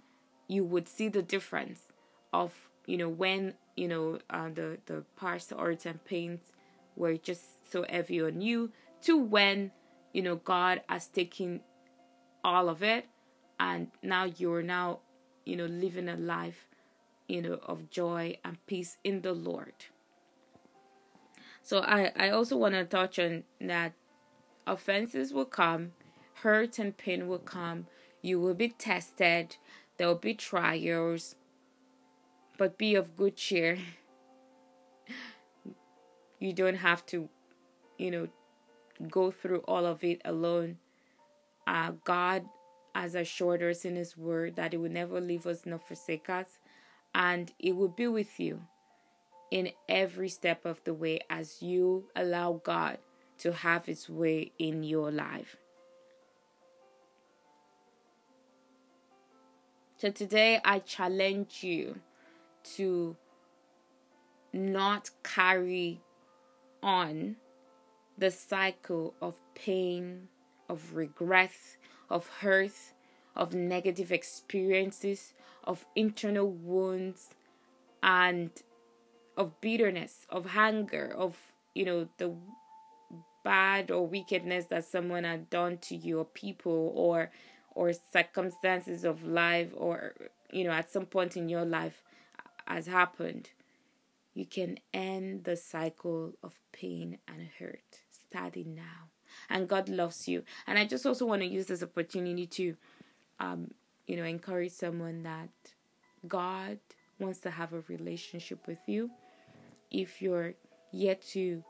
you 0.48 0.64
would 0.64 0.88
see 0.88 1.10
the 1.10 1.22
difference 1.22 1.82
of 2.34 2.54
you 2.86 2.98
know 2.98 3.10
when 3.10 3.54
you 3.76 3.88
know 3.88 4.20
uh, 4.30 4.50
the 4.50 4.78
the 4.86 5.04
parts 5.16 5.52
arts 5.52 5.86
and 5.86 6.04
pains 6.06 6.40
were 6.96 7.18
just 7.18 7.44
so 7.72 7.86
heavy 7.90 8.22
on 8.22 8.42
you 8.42 8.72
to 9.02 9.18
when 9.18 9.72
you 10.14 10.22
know 10.22 10.36
god 10.38 10.82
has 10.88 11.08
taken 11.08 11.60
all 12.44 12.70
of 12.70 12.84
it 12.84 13.06
and 13.60 13.88
now 14.04 14.24
you're 14.24 14.62
now 14.64 15.00
you 15.46 15.56
know 15.56 15.66
living 15.66 16.10
a 16.10 16.16
life 16.16 16.68
you 17.28 17.42
know 17.42 17.60
of 17.66 17.90
joy 17.90 18.38
and 18.44 18.64
peace 18.68 18.98
in 19.04 19.22
the 19.22 19.34
lord 19.34 19.74
so 21.66 21.80
I, 21.80 22.12
I 22.16 22.30
also 22.30 22.56
want 22.56 22.76
to 22.76 22.86
touch 22.86 23.18
on 23.18 23.44
that 23.60 23.94
offenses 24.68 25.34
will 25.34 25.46
come, 25.46 25.94
hurt 26.36 26.78
and 26.78 26.96
pain 26.96 27.28
will 27.28 27.40
come, 27.40 27.88
you 28.22 28.40
will 28.40 28.54
be 28.54 28.70
tested, 28.70 29.58
there 29.98 30.06
will 30.06 30.14
be 30.14 30.36
trials, 30.36 31.34
but 32.60 32.78
be 32.78 32.94
of 32.94 33.18
good 33.18 33.36
cheer. 33.36 33.80
you 36.40 36.54
don't 36.54 36.76
have 36.76 37.04
to, 37.08 37.30
you 37.98 38.12
know, 38.12 38.28
go 39.10 39.32
through 39.32 39.64
all 39.68 39.88
of 39.88 40.04
it 40.04 40.22
alone. 40.24 40.78
Uh, 41.66 41.94
God 42.04 42.46
has 42.94 43.16
assured 43.16 43.64
us 43.64 43.86
in 43.86 43.96
His 43.96 44.16
Word 44.16 44.56
that 44.58 44.74
He 44.74 44.78
will 44.78 44.92
never 44.92 45.20
leave 45.20 45.48
us 45.48 45.66
nor 45.66 45.80
forsake 45.80 46.30
us, 46.30 46.60
and 47.16 47.52
He 47.58 47.72
will 47.72 47.88
be 47.88 48.06
with 48.06 48.40
you 48.40 48.62
in 49.52 49.72
every 49.88 50.30
step 50.30 50.66
of 50.66 50.84
the 50.84 50.94
way 50.94 51.20
as 51.30 51.62
you 51.62 52.06
allow 52.16 52.62
God 52.64 52.98
to 53.40 53.52
have 53.52 53.86
His 53.86 54.10
way 54.10 54.52
in 54.60 54.84
your 54.84 55.12
life. 55.12 55.58
So 59.98 60.12
today 60.12 60.60
I 60.64 60.80
challenge 60.80 61.64
you 61.64 62.00
to 62.76 63.16
not 64.52 65.10
carry 65.24 66.02
on 66.84 67.36
the 68.18 68.32
cycle 68.32 69.14
of 69.22 69.36
pain, 69.54 70.28
of 70.70 70.96
regret, 70.96 71.52
of 72.10 72.28
hurt, 72.28 72.74
of 73.36 73.54
negative 73.54 74.12
experiences, 74.12 75.34
of 75.64 75.86
internal 75.96 76.50
wounds, 76.50 77.36
and 78.02 78.52
of 79.38 79.60
bitterness, 79.62 80.26
of 80.30 80.48
anger, 80.56 81.14
of 81.16 81.38
you 81.74 81.86
know 81.86 82.08
the 82.18 82.34
bad 83.44 83.92
or 83.92 84.08
wickedness 84.08 84.66
that 84.66 84.86
someone 84.86 85.24
had 85.24 85.50
done 85.50 85.78
to 85.78 85.96
you 85.96 86.20
or 86.20 86.26
people 86.26 86.92
or 86.96 87.32
or 87.76 87.92
circumstances 87.94 89.04
of 89.04 89.24
life 89.24 89.70
or 89.76 90.16
you 90.52 90.64
know 90.64 90.72
at 90.72 90.90
some 90.92 91.06
point 91.06 91.38
in 91.38 91.48
your 91.48 91.66
life 91.66 92.02
has 92.66 92.88
happened 92.88 93.50
you 94.36 94.46
can 94.46 94.78
end 94.94 95.46
the 95.46 95.56
cycle 95.56 96.34
of 96.44 96.60
pain 96.74 97.18
and 97.28 97.48
hurt. 97.58 98.02
Starting 98.12 98.76
now. 98.76 99.10
And 99.50 99.68
god 99.68 99.90
loves 99.90 100.28
you. 100.28 100.44
And 100.68 100.78
i 100.78 100.86
just 100.86 101.06
also 101.06 101.26
want 101.26 101.42
to 101.42 101.48
use 101.48 101.68
this 101.68 101.82
opportunity 101.82 102.46
to 102.48 102.76
um 103.40 103.72
you 104.08 104.18
know 104.18 104.24
encourage 104.24 104.72
someone 104.72 105.24
that 105.24 105.50
god 106.28 106.80
wants 107.20 107.40
to 107.40 107.50
have 107.50 107.74
a 107.74 107.82
relationship 107.88 108.68
with 108.68 108.80
you 108.88 109.10
if 109.96 110.22
you're 110.22 110.54
yet 110.92 111.22
to 111.22 111.64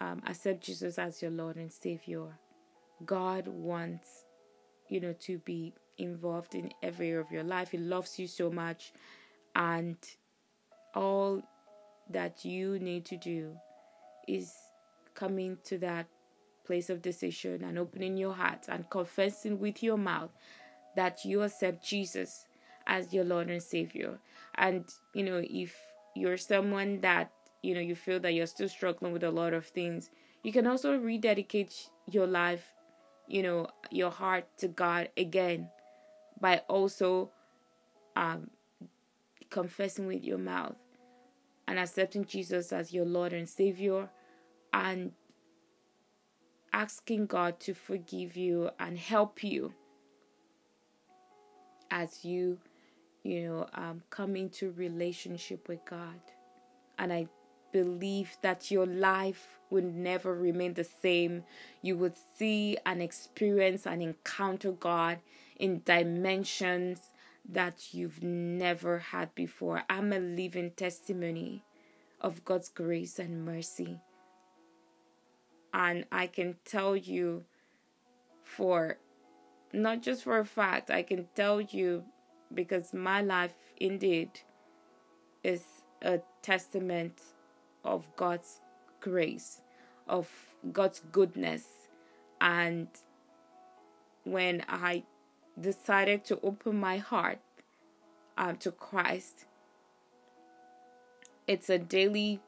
um, 0.00 0.22
accept 0.26 0.62
Jesus 0.64 0.98
as 0.98 1.20
your 1.20 1.30
Lord 1.30 1.56
and 1.56 1.70
Savior, 1.70 2.26
God 3.04 3.46
wants 3.46 4.24
you 4.88 5.00
know 5.00 5.14
to 5.20 5.38
be 5.38 5.74
involved 5.98 6.54
in 6.54 6.70
every 6.82 7.10
area 7.10 7.20
of 7.20 7.30
your 7.30 7.42
life. 7.42 7.70
He 7.70 7.78
loves 7.78 8.18
you 8.18 8.26
so 8.26 8.50
much, 8.50 8.92
and 9.54 9.96
all 10.94 11.42
that 12.10 12.44
you 12.44 12.78
need 12.78 13.04
to 13.06 13.16
do 13.18 13.54
is 14.26 14.52
coming 15.14 15.58
to 15.64 15.76
that 15.78 16.06
place 16.64 16.88
of 16.88 17.02
decision 17.02 17.64
and 17.64 17.78
opening 17.78 18.16
your 18.16 18.32
heart 18.32 18.66
and 18.68 18.88
confessing 18.88 19.58
with 19.58 19.82
your 19.82 19.98
mouth 19.98 20.30
that 20.96 21.24
you 21.24 21.42
accept 21.42 21.84
Jesus 21.86 22.46
as 22.86 23.12
your 23.12 23.24
Lord 23.24 23.50
and 23.50 23.62
Savior. 23.62 24.18
And 24.54 24.84
you 25.14 25.24
know, 25.24 25.42
if 25.44 25.76
you're 26.18 26.36
someone 26.36 27.00
that 27.00 27.30
you 27.62 27.74
know 27.74 27.80
you 27.80 27.94
feel 27.94 28.20
that 28.20 28.32
you're 28.32 28.46
still 28.46 28.68
struggling 28.68 29.12
with 29.12 29.22
a 29.22 29.30
lot 29.30 29.52
of 29.52 29.66
things 29.66 30.10
you 30.42 30.52
can 30.52 30.66
also 30.66 30.96
rededicate 30.96 31.90
your 32.10 32.26
life 32.26 32.72
you 33.26 33.42
know 33.42 33.66
your 33.90 34.10
heart 34.10 34.46
to 34.58 34.68
god 34.68 35.08
again 35.16 35.68
by 36.40 36.58
also 36.68 37.30
um 38.16 38.50
confessing 39.50 40.06
with 40.06 40.24
your 40.24 40.38
mouth 40.38 40.76
and 41.66 41.78
accepting 41.78 42.24
jesus 42.24 42.72
as 42.72 42.92
your 42.92 43.04
lord 43.04 43.32
and 43.32 43.48
savior 43.48 44.08
and 44.72 45.12
asking 46.72 47.26
god 47.26 47.58
to 47.58 47.74
forgive 47.74 48.36
you 48.36 48.70
and 48.78 48.98
help 48.98 49.42
you 49.42 49.72
as 51.90 52.24
you 52.24 52.58
you 53.28 53.46
know, 53.46 53.66
um, 53.74 54.02
come 54.08 54.36
into 54.36 54.72
relationship 54.72 55.68
with 55.68 55.84
God. 55.84 56.18
And 56.98 57.12
I 57.12 57.26
believe 57.72 58.36
that 58.40 58.70
your 58.70 58.86
life 58.86 59.58
would 59.68 59.84
never 59.84 60.34
remain 60.34 60.72
the 60.72 60.84
same. 60.84 61.44
You 61.82 61.96
would 61.98 62.14
see 62.36 62.78
and 62.86 63.02
experience 63.02 63.86
and 63.86 64.02
encounter 64.02 64.72
God 64.72 65.18
in 65.58 65.82
dimensions 65.84 67.00
that 67.50 67.92
you've 67.92 68.22
never 68.22 68.98
had 68.98 69.34
before. 69.34 69.82
I'm 69.90 70.12
a 70.14 70.18
living 70.18 70.70
testimony 70.70 71.62
of 72.22 72.46
God's 72.46 72.70
grace 72.70 73.18
and 73.18 73.44
mercy. 73.44 73.98
And 75.74 76.06
I 76.10 76.28
can 76.28 76.56
tell 76.64 76.96
you 76.96 77.44
for 78.42 78.96
not 79.74 80.00
just 80.00 80.24
for 80.24 80.38
a 80.38 80.46
fact, 80.46 80.90
I 80.90 81.02
can 81.02 81.28
tell 81.34 81.60
you 81.60 82.04
because 82.52 82.92
my 82.92 83.20
life 83.20 83.54
indeed 83.76 84.30
is 85.42 85.62
a 86.02 86.20
testament 86.42 87.20
of 87.84 88.08
God's 88.16 88.60
grace, 89.00 89.60
of 90.06 90.28
God's 90.72 91.02
goodness. 91.12 91.64
And 92.40 92.88
when 94.24 94.64
I 94.68 95.04
decided 95.60 96.24
to 96.26 96.38
open 96.42 96.78
my 96.78 96.98
heart 96.98 97.38
um, 98.36 98.56
to 98.58 98.70
Christ, 98.70 99.46
it's 101.46 101.70
a 101.70 101.78
daily 101.78 102.40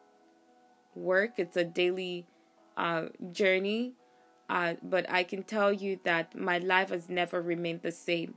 work, 0.95 1.33
it's 1.39 1.57
a 1.57 1.65
daily 1.65 2.27
uh, 2.77 3.07
journey. 3.33 3.95
Uh, 4.49 4.75
but 4.83 5.09
I 5.09 5.23
can 5.23 5.45
tell 5.45 5.73
you 5.73 6.01
that 6.05 6.35
my 6.35 6.59
life 6.59 6.91
has 6.91 7.09
never 7.09 7.41
remained 7.41 7.83
the 7.83 7.93
same. 7.93 8.35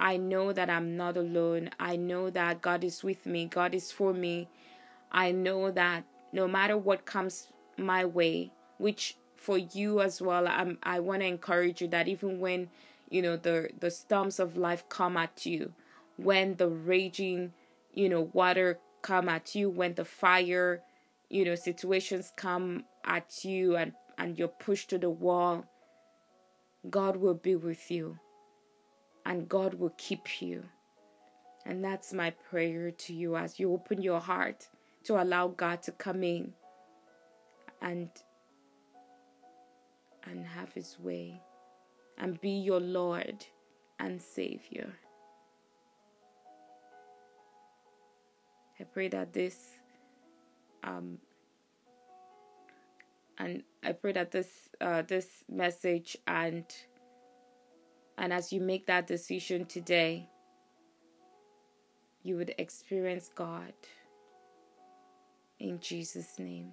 I 0.00 0.16
know 0.16 0.52
that 0.52 0.70
I'm 0.70 0.96
not 0.96 1.16
alone. 1.16 1.70
I 1.80 1.96
know 1.96 2.30
that 2.30 2.62
God 2.62 2.84
is 2.84 3.02
with 3.02 3.26
me, 3.26 3.46
God 3.46 3.74
is 3.74 3.90
for 3.90 4.12
me. 4.12 4.48
I 5.10 5.32
know 5.32 5.70
that 5.70 6.04
no 6.32 6.46
matter 6.46 6.76
what 6.76 7.04
comes 7.04 7.48
my 7.76 8.04
way, 8.04 8.52
which 8.78 9.16
for 9.34 9.58
you 9.58 10.00
as 10.00 10.20
well, 10.20 10.46
I'm, 10.46 10.78
I 10.82 11.00
want 11.00 11.22
to 11.22 11.26
encourage 11.26 11.80
you 11.80 11.88
that 11.88 12.08
even 12.08 12.38
when 12.40 12.68
you 13.10 13.22
know 13.22 13.36
the 13.36 13.70
the 13.80 13.90
storms 13.90 14.38
of 14.38 14.56
life 14.56 14.88
come 14.88 15.16
at 15.16 15.46
you, 15.46 15.72
when 16.16 16.56
the 16.56 16.68
raging, 16.68 17.52
you 17.94 18.08
know, 18.08 18.30
water 18.32 18.78
come 19.02 19.28
at 19.28 19.54
you, 19.54 19.70
when 19.70 19.94
the 19.94 20.04
fire, 20.04 20.82
you 21.30 21.44
know, 21.44 21.54
situations 21.54 22.32
come 22.36 22.84
at 23.04 23.44
you 23.44 23.76
and 23.76 23.92
and 24.18 24.38
you're 24.38 24.48
pushed 24.48 24.90
to 24.90 24.98
the 24.98 25.10
wall, 25.10 25.64
God 26.88 27.16
will 27.16 27.34
be 27.34 27.56
with 27.56 27.90
you 27.90 28.18
and 29.28 29.46
God 29.46 29.74
will 29.74 29.92
keep 29.98 30.40
you. 30.40 30.64
And 31.66 31.84
that's 31.84 32.14
my 32.14 32.30
prayer 32.30 32.90
to 32.90 33.12
you 33.12 33.36
as 33.36 33.60
you 33.60 33.72
open 33.74 34.00
your 34.00 34.20
heart 34.20 34.66
to 35.04 35.22
allow 35.22 35.48
God 35.48 35.82
to 35.82 35.92
come 35.92 36.24
in 36.24 36.54
and 37.82 38.08
and 40.24 40.46
have 40.46 40.72
his 40.72 40.98
way 40.98 41.40
and 42.16 42.40
be 42.40 42.50
your 42.50 42.80
Lord 42.80 43.44
and 44.00 44.20
Savior. 44.20 44.90
I 48.80 48.84
pray 48.84 49.08
that 49.08 49.34
this 49.34 49.72
um 50.82 51.18
and 53.36 53.62
I 53.84 53.92
pray 53.92 54.12
that 54.12 54.30
this 54.30 54.48
uh, 54.80 55.02
this 55.02 55.44
message 55.50 56.16
and 56.26 56.64
and 58.18 58.32
as 58.32 58.52
you 58.52 58.60
make 58.60 58.86
that 58.86 59.06
decision 59.06 59.64
today, 59.64 60.28
you 62.22 62.36
would 62.36 62.52
experience 62.58 63.30
God. 63.34 63.72
In 65.60 65.80
Jesus' 65.80 66.38
name, 66.38 66.72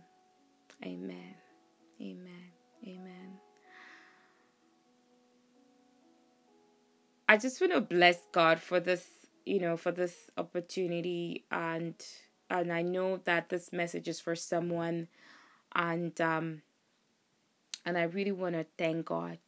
Amen. 0.83 1.35
Amen. 2.01 2.51
Amen. 2.85 3.37
I 7.27 7.37
just 7.37 7.59
want 7.61 7.73
to 7.73 7.81
bless 7.81 8.19
God 8.31 8.59
for 8.59 8.79
this, 8.79 9.05
you 9.45 9.59
know, 9.59 9.77
for 9.77 9.91
this 9.91 10.29
opportunity 10.37 11.45
and 11.51 11.95
and 12.49 12.71
I 12.71 12.83
know 12.83 13.17
that 13.25 13.49
this 13.49 13.73
message 13.73 14.07
is 14.07 14.19
for 14.19 14.35
someone 14.35 15.07
and 15.73 16.19
um 16.21 16.61
and 17.85 17.97
I 17.97 18.03
really 18.03 18.31
want 18.31 18.55
to 18.55 18.65
thank 18.77 19.07
God 19.07 19.39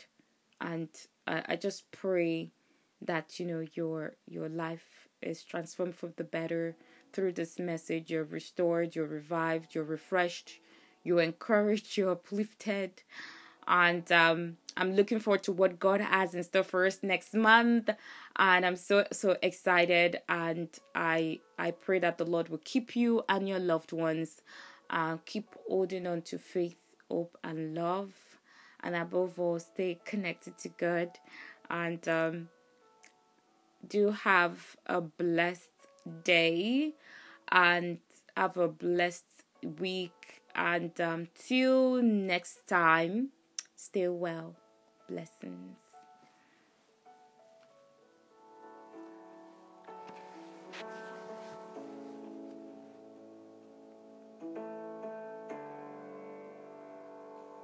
and 0.59 0.89
I, 1.27 1.43
I 1.49 1.55
just 1.55 1.91
pray 1.91 2.51
that 3.01 3.39
you 3.39 3.45
know 3.45 3.65
your 3.73 4.15
your 4.27 4.49
life 4.49 5.07
is 5.21 5.43
transformed 5.43 5.95
for 5.95 6.09
the 6.17 6.23
better 6.23 6.75
through 7.13 7.33
this 7.33 7.59
message. 7.59 8.09
You're 8.09 8.23
restored 8.23 8.95
you're 8.95 9.07
revived 9.07 9.75
you're 9.75 9.83
refreshed 9.83 10.59
you're 11.03 11.21
encouraged 11.21 11.97
you're 11.97 12.11
uplifted. 12.11 13.03
And 13.67 14.09
um, 14.11 14.57
i'm 14.77 14.95
looking 14.95 15.19
forward 15.19 15.43
to 15.43 15.51
what 15.51 15.79
god 15.79 15.99
has 16.01 16.33
in 16.33 16.43
store 16.43 16.63
for 16.63 16.85
us 16.85 16.99
next 17.03 17.33
month. 17.33 17.89
And 18.37 18.65
i'm 18.65 18.75
so 18.75 19.05
so 19.11 19.37
excited. 19.41 20.21
And 20.29 20.69
i 20.95 21.39
i 21.59 21.71
pray 21.71 21.99
that 21.99 22.17
the 22.17 22.25
lord 22.25 22.49
will 22.49 22.61
keep 22.63 22.95
you 22.95 23.23
and 23.29 23.47
your 23.47 23.59
loved 23.59 23.91
ones. 23.91 24.41
Uh, 24.89 25.17
keep 25.25 25.53
holding 25.67 26.07
on 26.07 26.21
to 26.21 26.37
faith 26.39 26.77
hope 27.09 27.37
and 27.43 27.75
love 27.75 28.13
and 28.83 28.95
above 28.95 29.39
all 29.39 29.59
stay 29.59 29.99
connected 30.05 30.57
to 30.57 30.69
god 30.69 31.09
and 31.69 32.07
um, 32.07 32.49
do 33.87 34.11
have 34.11 34.75
a 34.85 35.01
blessed 35.01 35.71
day 36.23 36.93
and 37.51 37.99
have 38.35 38.57
a 38.57 38.67
blessed 38.67 39.25
week. 39.79 40.41
And 40.55 40.99
um, 40.99 41.27
till 41.35 42.01
next 42.01 42.67
time 42.67 43.29
stay 43.75 44.07
well. 44.07 44.55
Blessings 45.07 45.86